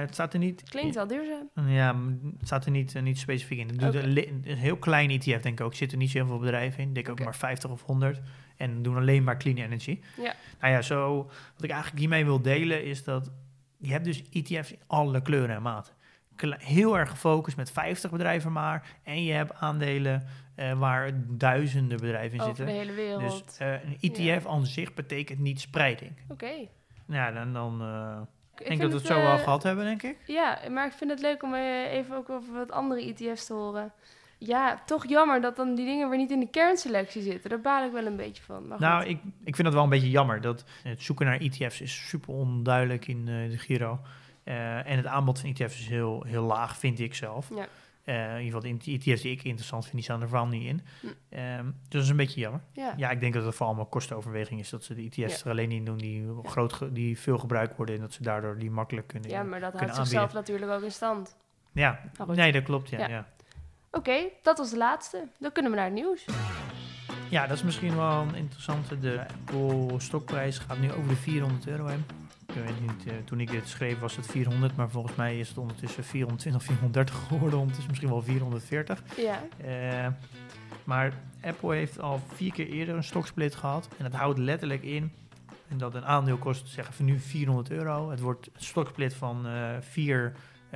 [0.00, 0.62] het staat er niet.
[0.62, 1.48] klinkt wel duurzaam.
[1.66, 1.96] Ja,
[2.38, 3.68] het staat er niet, niet specifiek in.
[3.68, 4.04] Het doet Oké.
[4.06, 5.70] een, heel klein ETF, denk ik ook.
[5.70, 6.88] Er zitten niet zo heel veel bedrijven in.
[6.88, 7.24] Ik denk ook Oké.
[7.24, 8.20] maar 50 of 100.
[8.56, 10.00] En doen alleen maar clean energy.
[10.16, 10.34] Ja.
[10.60, 11.16] Nou ja, zo,
[11.54, 13.30] wat ik eigenlijk hiermee wil delen is dat
[13.78, 15.94] je hebt dus ETF's in alle kleuren en maten.
[16.58, 18.86] Heel erg gefocust met 50 bedrijven maar.
[19.02, 22.74] En je hebt aandelen eh, waar duizenden bedrijven in Over zitten.
[22.74, 23.44] de hele wereld.
[23.46, 26.12] Dus eh, een ETF aan zich betekent niet spreiding.
[26.28, 26.52] Oké.
[27.06, 28.20] Nou, dan, dan eh,
[28.58, 30.16] Ik denk dat we het zo wel gehad hebben, denk ik.
[30.26, 33.92] Ja, maar ik vind het leuk om even ook over wat andere ETF's te horen.
[34.38, 37.50] Ja, toch jammer dat dan die dingen weer niet in de kernselectie zitten.
[37.50, 38.68] Daar baal ik wel een beetje van.
[38.68, 40.40] Maar Nou, ik, ik vind het wel een beetje jammer.
[40.40, 44.00] Dat het zoeken naar ETF's is super onduidelijk in de Giro.
[44.44, 47.48] En het aanbod van ETF's is heel, heel laag, vind ik zelf.
[47.54, 47.66] Ja.
[48.04, 50.62] Eh, in ieder geval de ETF's die ik interessant vind, die staan er vooral niet
[50.66, 50.80] in.
[51.00, 51.06] Hm.
[51.28, 52.60] Ehm, dus dat is een beetje jammer.
[52.72, 52.94] ja.
[52.96, 54.70] Ja, ik denk dat het vooral allemaal kostenoverweging is.
[54.70, 55.44] Dat ze de ETF's Ja.
[55.44, 57.94] er alleen in doen die, groot ge- die veel gebruikt worden.
[57.94, 60.90] En dat ze daardoor die makkelijk kunnen ja, maar dat houdt zichzelf natuurlijk ook in
[60.92, 61.36] stand.
[61.72, 62.36] Ja, goed.
[62.36, 62.88] nee, dat klopt.
[62.90, 63.08] Ja, Ja.
[63.08, 63.26] ja.
[63.90, 65.28] Oké, dat was de laatste.
[65.38, 66.24] Dan kunnen we naar het nieuws.
[67.30, 68.98] Ja, dat is misschien wel een interessante.
[68.98, 72.04] De Apple stokprijs gaat nu over de 400 euro heen.
[72.54, 75.48] Ik weet niet, eh, toen ik dit schreef was het 400, maar volgens mij is
[75.48, 77.58] het ondertussen 420, 430 geworden.
[77.58, 79.02] Ondertussen misschien wel 440.
[79.16, 80.06] Ja, Eh,
[80.84, 83.88] maar Apple heeft al vier keer eerder een stoksplit gehad.
[83.98, 85.12] En dat houdt letterlijk in
[85.68, 88.10] en dat een aandeel kost, zeggen we nu 400 euro.
[88.10, 89.46] Het wordt een stoksplit van
[89.80, 90.32] 4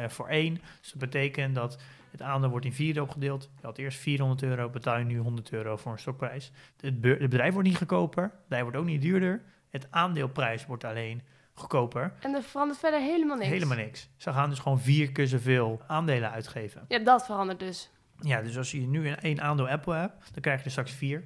[0.09, 0.55] voor 1.
[0.81, 1.79] Dus dat betekent dat
[2.11, 3.51] Het aandeel wordt in vier opgedeeld.
[3.61, 6.53] Je had eerst 400 euro, betaal je nu 100 euro voor een stokprijs.
[6.81, 9.43] Het bedrijf wordt niet goedkoper, het bedrijf wordt ook niet duurder.
[9.71, 11.23] Het aandeelprijs wordt alleen
[11.59, 12.13] goedkoper.
[12.21, 13.49] En er verandert verder helemaal niks.
[13.49, 14.09] Helemaal niks.
[14.17, 16.85] Ze gaan dus gewoon vier keer zoveel aandelen uitgeven.
[16.89, 17.91] Ja, dat verandert dus.
[18.21, 20.93] Ja, dus als je nu een één aandeel Apple hebt, dan krijg je er straks
[20.93, 21.25] vier.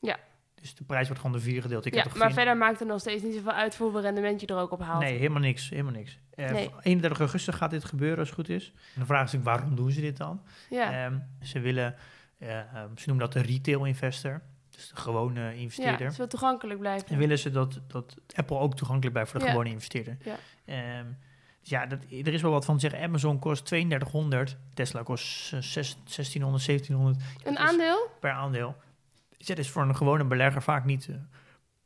[0.00, 0.16] Ja.
[0.54, 1.84] Dus de prijs wordt gewoon de vier gedeeld.
[1.86, 4.40] Ik ja, heb maar verder maakt het nog steeds niet zoveel uit voor hoeveel rendement
[4.40, 5.02] je er ook op haalt.
[5.02, 5.68] Nee, helemaal niks.
[5.70, 6.18] Helemaal niks.
[6.30, 6.70] Eh, Nee.
[6.80, 8.72] 31 augustus gaat dit gebeuren als het goed is.
[8.94, 10.42] En de vraag is natuurlijk, waarom doen ze dit dan?
[10.70, 11.94] Ja, Ehm, ze willen,
[12.38, 14.42] eh, ehm, ze noemen dat de retail investor.
[14.76, 16.06] Dus de gewone ja investeerder.
[16.06, 17.18] het wil toegankelijk En blijven.
[17.18, 19.52] willen ze dat, dat Apple ook toegankelijk blijft voor de Ja.
[19.52, 20.16] gewone investeerder.
[20.24, 20.36] Ja.
[20.64, 21.04] Ehm,
[21.60, 23.00] dus ja, dat, er is wel wat van te zeggen.
[23.08, 28.08] Amazon kost 3200, Tesla kost eh, zes- 1600, 1700 Een aandeel?
[28.20, 28.74] per aandeel.
[29.38, 31.14] Dus dat is voor een gewone belegger vaak niet, eh,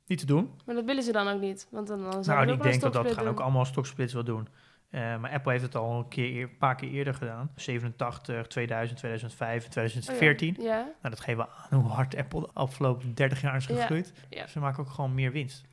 [0.07, 0.51] niet te doen.
[0.67, 1.67] Maar dat willen ze dan ook niet.
[1.71, 4.49] Want dan, dan Nou, ik denk dat dat gaan ook allemaal stocksplits wel doen.
[4.91, 7.51] Eh, maar Apple heeft het al een, keer, eer- een paar keer eerder gedaan.
[7.57, 10.57] 87, 2000, 2005, 2014.
[10.59, 10.77] Oh ja.
[10.77, 10.83] ja.
[10.85, 14.13] Nou, dat geven we aan hoe hard Apple de afgelopen 30 jaar is Ja, gegroeid.
[14.31, 14.47] ja.
[14.47, 15.65] Ze maken ook gewoon meer winst.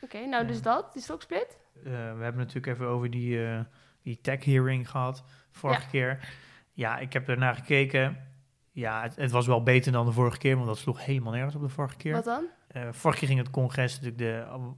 [0.00, 1.58] Oké, nou dus dat, die stoksplit.
[1.76, 3.60] Eh, we hebben natuurlijk even over die, eh,
[4.02, 5.88] die tech hearing gehad vorige Ja.
[5.88, 6.28] keer.
[6.72, 8.26] Ja, ik heb ernaar gekeken.
[8.72, 11.54] Ja, het, het was wel beter dan de vorige keer, want dat sloeg helemaal nergens
[11.54, 12.12] op de vorige keer.
[12.12, 12.44] Wat dan?
[12.68, 14.18] Eh, vorige keer ging het congres natuurlijk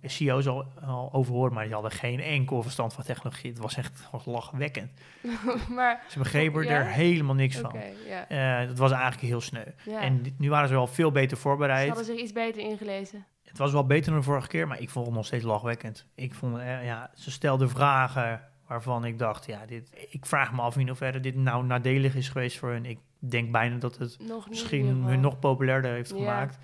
[0.02, 3.50] de CEO's al, al overhoren, maar die hadden geen enkel verstand van technologie.
[3.50, 4.90] Het was echt was lachwekkend.
[5.76, 6.70] maar, Ze begrepen Ja?
[6.70, 7.74] er helemaal niks van.
[8.28, 9.64] Eh, dat was eigenlijk heel sneu.
[10.00, 11.86] En dit- nu waren ze wel veel beter Ze voorbereid.
[11.88, 13.24] hadden zich iets beter ingelezen.
[13.44, 16.06] Het was wel beter dan de vorige keer, maar ik vond het nog steeds lachwekkend.
[16.14, 20.60] Ik vond, eh, ja, ze stelden vragen waarvan ik dacht, ja, dit, ik vraag me
[20.60, 22.84] af in hoeverre dit nou nadelig is geweest voor hun.
[22.86, 26.16] Ik denk bijna dat het Nog misschien hun nog populairder heeft Ja.
[26.16, 26.58] gemaakt.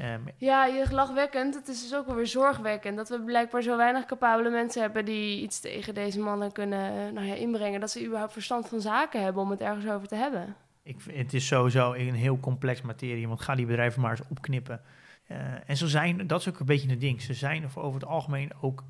[0.00, 1.54] Ehm, Ja, je lachwekkend.
[1.54, 5.04] Het is dus ook wel weer zorgwekkend dat we blijkbaar zo weinig capabele mensen hebben
[5.04, 7.80] die iets tegen deze mannen kunnen eh, nou ja, inbrengen.
[7.80, 10.56] Dat ze überhaupt verstand van zaken hebben om het ergens over te hebben.
[10.82, 14.28] ik, vind- het is sowieso een heel complex materie, want ga die bedrijven maar eens
[14.28, 14.80] opknippen.
[15.26, 15.36] Eh,
[15.66, 18.50] en ze zijn, dat is ook een beetje het ding, ze zijn over het algemeen
[18.60, 18.84] ook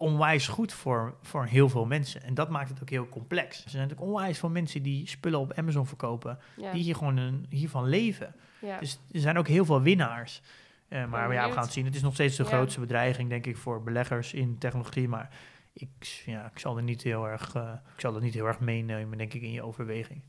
[0.00, 2.22] onwijs goed voor, voor heel veel mensen.
[2.22, 3.64] En dat maakt het ook heel complex.
[3.64, 7.16] Er zijn natuurlijk onwijs veel mensen die spullen op Amazon verkopen, Ja, die hier gewoon
[7.16, 8.34] een, hiervan leven.
[8.60, 8.78] ja.
[8.78, 10.42] Dus er zijn ook heel veel winnaars.
[10.88, 11.84] Eh, maar ja, we gaan het zien.
[11.84, 15.08] Het is nog steeds de grootste bedreiging, denk ik, voor beleggers in technologie.
[15.08, 15.30] Maar
[15.72, 18.60] ik, ja, ik, zal er niet heel erg, eh, ik zal dat niet heel erg
[18.60, 20.22] meenemen, denk ik, in je overweging.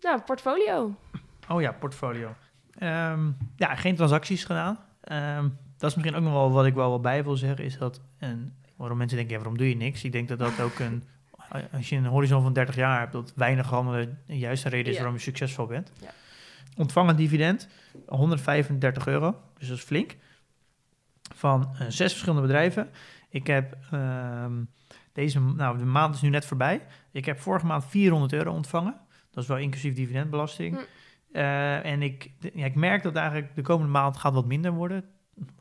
[0.00, 0.94] Nou, portfolio.
[1.48, 2.34] Oh ja, portfolio.
[2.78, 4.78] Ehm, ja, geen transacties gedaan.
[5.00, 8.00] Ehm, dat is misschien ook nog wel wat ik wel bij wil zeggen, is dat
[8.18, 10.04] een, waarom mensen denken, ja, waarom doe je niks?
[10.04, 11.02] Ik denk dat dat ook een,
[11.72, 14.98] als je een horizon van 30 jaar hebt, dat weinig handelen de juiste reden is
[14.98, 15.92] waarom je succesvol bent.
[16.00, 16.10] Ja.
[16.76, 17.68] Ontvangen dividend,
[18.06, 20.16] 135 euro, dus dat is flink,
[21.34, 22.90] van eh, zes verschillende bedrijven.
[23.28, 24.52] Ik heb ehm,
[25.12, 26.86] deze, nou, de maand is nu net voorbij.
[27.12, 29.00] Ik heb vorige maand 400 euro ontvangen.
[29.30, 30.76] Dat is wel inclusief dividendbelasting.
[30.76, 30.82] Hm.
[31.32, 35.04] Eh, en ik, ja, ik merk dat eigenlijk de komende maand gaat wat minder worden.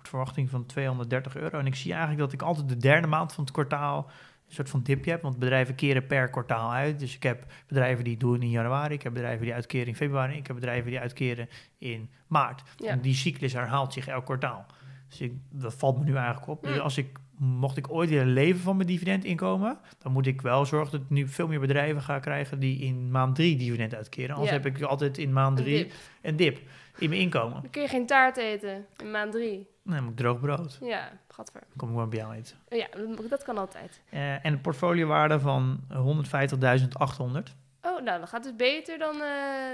[0.02, 1.60] Verwachting van 230 euro.
[1.60, 4.10] En ik zie eigenlijk dat ik altijd de derde maand van het kwartaal
[4.48, 5.22] een soort van dipje heb.
[5.22, 7.00] Want bedrijven keren per kwartaal uit.
[7.00, 8.94] Dus ik heb bedrijven die doen in januari.
[8.94, 10.38] Ik heb bedrijven die uitkeren in februari.
[10.38, 12.64] Ik heb bedrijven die uitkeren in maart.
[12.78, 12.90] Ja.
[12.90, 14.66] En die cyclus herhaalt zich elk kwartaal.
[15.10, 16.64] Dus ik, dat valt me nu eigenlijk op.
[16.64, 16.80] Dus Hm.
[16.82, 20.92] als ik, mocht ik ooit weer leven van mijn dividendinkomen, dan moet ik wel zorgen
[20.92, 24.36] dat ik nu veel meer bedrijven ga krijgen die in maand drie dividend uitkeren.
[24.36, 24.62] Anders Ja.
[24.62, 25.94] heb ik altijd in maand Een drie dip.
[26.22, 26.60] een dip
[26.98, 27.62] in mijn inkomen.
[27.62, 29.68] Dan kun je geen taart eten in maand drie.
[29.84, 30.78] Dan heb ik droog brood.
[30.82, 31.60] Ja, gadver.
[31.60, 32.58] Dan kom ik wel bij jou eten.
[32.70, 32.88] Ja,
[33.30, 34.02] dat, kan altijd.
[34.10, 37.56] Eh, en een portfoliowaarde van 150.800.
[37.82, 39.20] Oh, nou, dat gaat dus beter dan eh,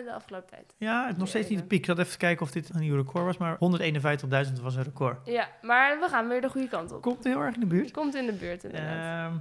[0.05, 0.75] de afgelopen tijd.
[0.77, 1.79] Ja, het nog steeds niet de piek.
[1.79, 3.57] Ik zat even te kijken of dit een nieuw record was, maar
[4.47, 5.25] 151.000 was een record.
[5.25, 7.01] Ja, maar we gaan weer de goede kant op.
[7.01, 7.91] Komt heel erg in de buurt.
[7.91, 9.31] Komt in de buurt inderdaad.
[9.31, 9.37] Ehm,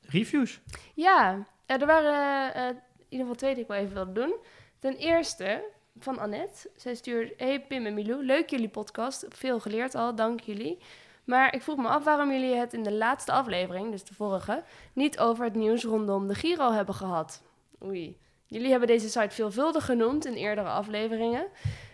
[0.00, 0.60] reviews.
[0.94, 4.34] Ja, eh, er waren in ieder geval twee die ik wel even wilde doen.
[4.78, 5.64] Ten eerste
[5.98, 6.70] van Annette.
[6.76, 9.26] Zij stuurt, hey Pim en Milou, leuk jullie podcast.
[9.28, 10.78] Veel geleerd al, dank jullie.
[11.24, 14.62] Maar ik vroeg me af waarom jullie het in de laatste aflevering, dus de vorige,
[14.92, 17.42] niet over het nieuws rondom de Giro hebben gehad.
[17.84, 18.18] Oei.
[18.46, 21.46] Jullie hebben deze site veelvuldig genoemd in eerdere afleveringen.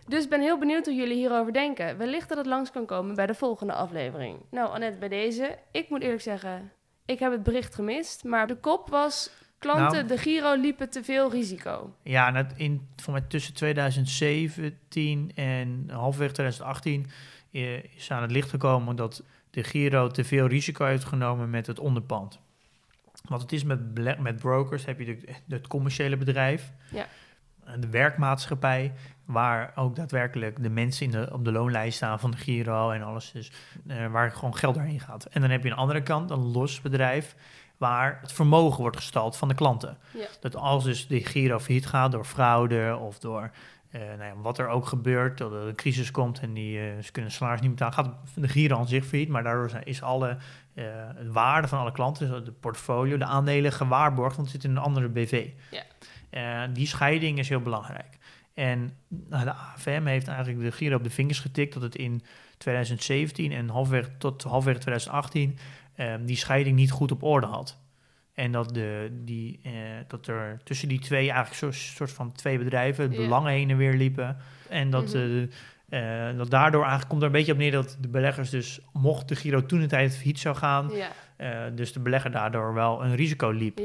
[0.07, 1.99] Dus ben heel benieuwd hoe jullie hierover denken.
[1.99, 4.41] Wellicht dat het langs kan komen bij de volgende aflevering.
[4.51, 5.59] Nou, Annette, bij deze.
[5.73, 6.73] Ik moet eerlijk zeggen,
[7.05, 8.25] ik heb het bericht gemist.
[8.25, 9.31] Maar de kop was:
[9.61, 10.07] klanten, Nou.
[10.07, 11.95] de Giro liepen te veel risico.
[12.03, 17.07] Ja, in, voor mij tussen 2017 en halverwege 2018
[17.53, 21.67] eh, is aan het licht gekomen dat de Giro te veel risico heeft genomen met
[21.67, 22.39] het onderpand.
[23.29, 27.07] Want het is met, met brokers, heb je de, het commerciële bedrijf, Ja.
[27.79, 28.93] de werkmaatschappij,
[29.25, 33.03] waar ook daadwerkelijk de mensen in de, op de loonlijst staan van de Giro en
[33.03, 33.53] alles, dus,
[33.87, 35.25] eh, waar gewoon geld doorheen gaat.
[35.25, 37.37] En dan heb je een andere kant, een los bedrijf,
[37.81, 39.99] waar het vermogen wordt gestald van de klanten.
[40.15, 40.27] Ja.
[40.41, 43.51] Dat als dus de Giro failliet gaat door fraude of door
[43.91, 47.03] eh, nou ja, wat er ook gebeurt, dat er een crisis komt en die, eh,
[47.03, 50.03] ze kunnen salaris niet betalen, gaat de Giro aan zich failliet, maar daardoor zijn- is
[50.03, 50.37] alle
[50.75, 50.85] eh,
[51.31, 54.83] waarde van alle klanten, dus de portfolio, de aandelen gewaarborgd, want het zit in een
[54.83, 55.49] andere BV.
[56.31, 56.67] Ja.
[56.67, 58.19] Die scheiding is heel belangrijk.
[58.55, 62.23] En nou, de AFM heeft eigenlijk de Giro op de vingers getikt dat het in
[62.59, 65.59] 2017 en halfweg tot halfweg 2018
[66.01, 67.79] eh, die scheiding niet goed op orde had.
[68.35, 69.73] En dat, de, die, eh,
[70.09, 73.95] dat er tussen die twee eigenlijk zo'n soort van twee bedrijven belangen heen en weer
[73.95, 74.37] liepen.
[74.69, 75.47] En dat, Mhm.
[75.89, 78.81] eh, eh, dat daardoor eigenlijk komt er een beetje op neer dat de beleggers dus,
[78.93, 80.91] mocht de Giro toen de tijd failliet zou gaan,
[81.75, 83.79] dus de belegger daardoor wel een risico liep.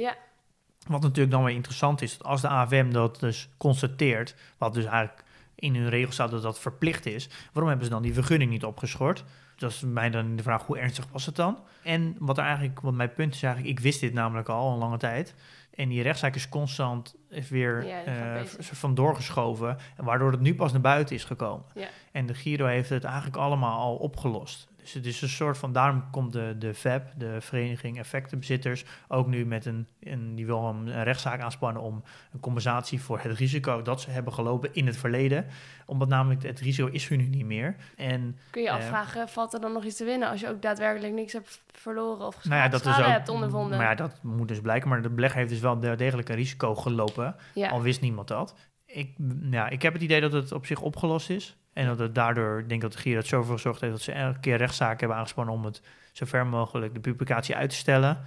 [0.87, 4.85] Wat natuurlijk dan weer interessant is, dat als de AFM dat dus constateert, wat dus
[4.85, 5.23] eigenlijk
[5.55, 8.63] in hun regels staat dat dat verplicht is, waarom hebben ze dan die vergunning niet
[8.65, 9.23] opgeschort?
[9.55, 11.57] Dat is mij dan de vraag, hoe ernstig was het dan?
[11.83, 14.77] En wat er eigenlijk, wat mijn punt is eigenlijk, ik wist dit namelijk al een
[14.77, 15.35] lange tijd.
[15.73, 17.15] En die rechtszaak is constant
[17.49, 18.65] weer Ja, gaat eh, bezig.
[18.65, 19.77] v- van doorgeschoven.
[19.97, 21.65] En waardoor het nu pas naar buiten is gekomen.
[21.73, 21.87] Ja.
[22.11, 24.67] En de Giro heeft het eigenlijk allemaal al opgelost.
[24.85, 29.27] Dus het is een soort van, daarom komt de, de VEB, de Vereniging Effectenbezitters, ook
[29.27, 33.37] nu met een, een die wil een, een rechtszaak aanspannen om een compensatie voor het
[33.37, 35.45] risico dat ze hebben gelopen in het verleden.
[35.85, 37.75] Omdat namelijk het risico is er nu niet meer.
[37.95, 40.61] En Kun je Eh, afvragen, valt er dan nog iets te winnen als je ook
[40.61, 43.77] daadwerkelijk niks hebt verloren of nou ja, dat is ook, hebt ondervonden?
[43.77, 44.89] Maar ja, dat moet dus blijken.
[44.89, 47.35] Maar de belegger heeft dus wel de- degelijk een risico gelopen.
[47.53, 47.69] ja.
[47.69, 48.55] Al wist niemand dat.
[48.85, 49.15] Ik,
[49.51, 51.57] ja, ik heb het idee dat het op zich opgelost is.
[51.75, 53.93] En dat het daardoor, ik denk dat de Giro het zoveel gezorgd heeft...
[53.93, 55.53] dat ze elke keer rechtszaken hebben aangespannen...
[55.53, 58.23] om het zo ver mogelijk de publicatie uit te stellen.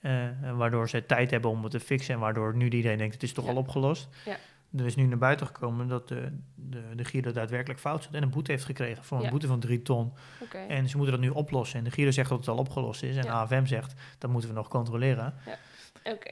[0.00, 0.12] Eh,
[0.54, 2.14] waardoor ze tijd hebben om het te fixen...
[2.14, 3.50] en waardoor nu iedereen denkt, het is toch Ja.
[3.50, 4.08] al opgelost.
[4.24, 4.36] Ja.
[4.78, 8.14] Er is nu naar buiten gekomen dat de, de, de Giro daadwerkelijk fout zat...
[8.14, 9.30] en een boete heeft gekregen voor een Ja.
[9.30, 10.12] boete van drie ton.
[10.68, 11.78] En ze moeten dat nu oplossen.
[11.78, 13.16] En de Giro zegt dat het al opgelost is.
[13.16, 13.28] En.
[13.28, 15.34] AFM zegt, dat moeten we nog controleren.
[16.04, 16.30] Oké.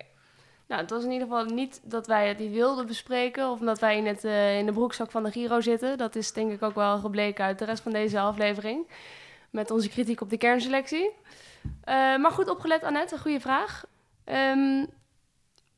[0.70, 3.96] Nou, het was in ieder geval niet dat wij het wilden bespreken of dat wij
[3.96, 5.98] in, het, eh, in de broekzak van de Giro zitten.
[5.98, 8.86] Dat is denk ik ook wel gebleken uit de rest van deze aflevering.
[9.50, 11.10] Met onze kritiek op de kernselectie.
[11.84, 13.84] Eh, maar goed opgelet, Annette, een goede vraag.
[14.24, 14.86] Ehm,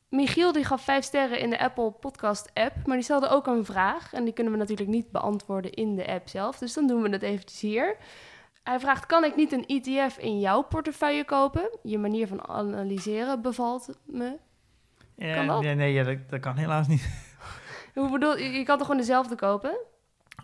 [0.09, 3.64] Michiel die gaf vijf sterren in de Apple Podcast app, maar die stelde ook een
[3.64, 4.12] vraag.
[4.12, 7.09] En die kunnen we natuurlijk niet beantwoorden in de app zelf, dus dan doen we
[7.09, 7.97] het eventjes hier.
[8.62, 11.78] Hij vraagt, kan ik niet een ETF in jouw portefeuille kopen?
[11.82, 14.38] Je manier van analyseren bevalt me.
[15.16, 15.62] Ja, Kan dat?
[15.62, 17.08] Nee, nee ja, dat, dat kan helaas niet.
[17.94, 18.50] Hoe bedoel je?
[18.50, 19.78] Je kan toch gewoon dezelfde kopen?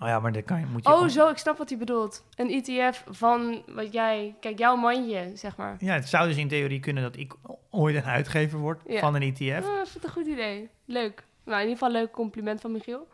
[0.01, 2.25] Oh ja, maar dat kan je, moet je Oh, zo, ik snap wat hij bedoelt.
[2.35, 4.35] Een ETF van wat jij...
[4.41, 5.77] Kijk, jouw mandje, zeg maar.
[5.79, 7.35] Ja, het zou dus in theorie kunnen dat ik
[7.71, 9.01] ooit een uitgever word Ja.
[9.01, 9.67] van een ETF.
[9.67, 10.69] Ah, ik vind het een goed idee.
[10.85, 11.25] Leuk.
[11.45, 13.09] Nou, in ieder geval een leuk compliment van Michiel.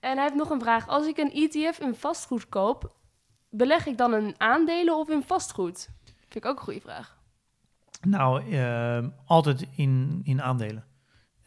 [0.00, 0.88] En hij heeft nog een vraag.
[0.88, 2.92] Als ik een ETF in vastgoed koop,
[3.50, 5.88] beleg ik dan in aandelen of in vastgoed?
[6.28, 7.16] Vind ik ook een goede vraag.
[8.02, 10.84] Nou, ehm, altijd in, in aandelen.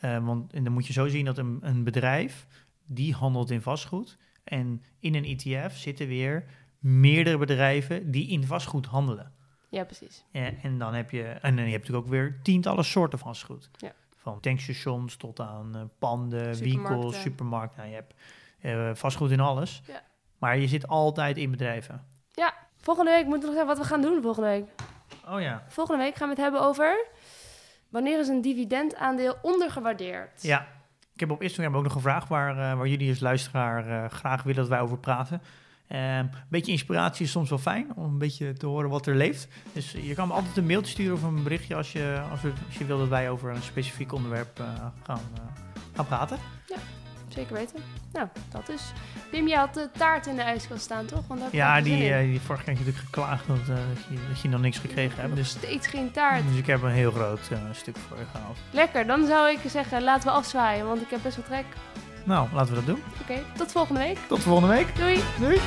[0.05, 2.47] Eh, want en dan moet je zo zien dat een, een bedrijf
[2.85, 4.17] die handelt in vastgoed.
[4.43, 6.45] En in een ETF zitten weer
[6.79, 9.31] meerdere bedrijven die in vastgoed handelen.
[9.69, 10.23] Ja, precies.
[10.31, 13.69] Eh, en dan heb je, en dan heb je natuurlijk ook weer tientallen soorten vastgoed.
[13.77, 13.93] Ja.
[14.15, 16.93] Van tankstations tot aan eh, panden, Supermarkten.
[16.93, 17.77] winkels, supermarkten.
[17.77, 19.81] Nou, je hebt vastgoed in alles.
[19.87, 20.03] Ja.
[20.37, 22.13] Maar je zit altijd in bedrijven.
[22.85, 24.65] Volgende week moeten we nog zeggen wat we gaan doen volgende week.
[25.29, 25.63] Oh ja.
[25.67, 27.07] Volgende week gaan we het hebben over...
[27.95, 30.41] Wanneer is een dividendaandeel ondergewaardeerd?
[30.43, 30.67] Ja,
[31.13, 34.09] ik heb op Instagram ook nog een vraag waar, eh, waar jullie als luisteraar eh,
[34.11, 35.41] graag willen dat wij over praten.
[35.87, 39.15] Ehm, een beetje inspiratie is soms wel fijn om een beetje te horen wat er
[39.15, 39.47] leeft.
[39.73, 42.53] Dus je kan me altijd een mailtje sturen of een berichtje als je, als, we-
[42.67, 44.65] als je wil dat wij over een specifiek onderwerp eh,
[45.03, 45.19] gaan,
[45.95, 46.37] gaan praten.
[47.36, 47.79] Zeker weten.
[48.13, 48.81] Nou, dat is.
[49.31, 51.27] Je had de taart in de ijskast staan, toch?
[51.27, 54.03] Want daar Ja, die, eh, die vorige keer heb je natuurlijk geklaagd dat, eh, dat,
[54.09, 55.36] je, dat je nog niks gekregen hebt.
[55.36, 56.47] Dus, steeds geen taart.
[56.47, 58.57] dus ik heb een heel groot eh, stuk voor je gehaald.
[58.71, 61.65] Lekker, dan zou ik zeggen, laten we afzwaaien, want ik heb best wel trek.
[62.23, 63.03] Nou, laten we dat doen.
[63.21, 64.17] Oké, tot volgende week.
[64.27, 64.95] Tot volgende week.
[64.95, 65.19] Doei!
[65.39, 65.59] Doei!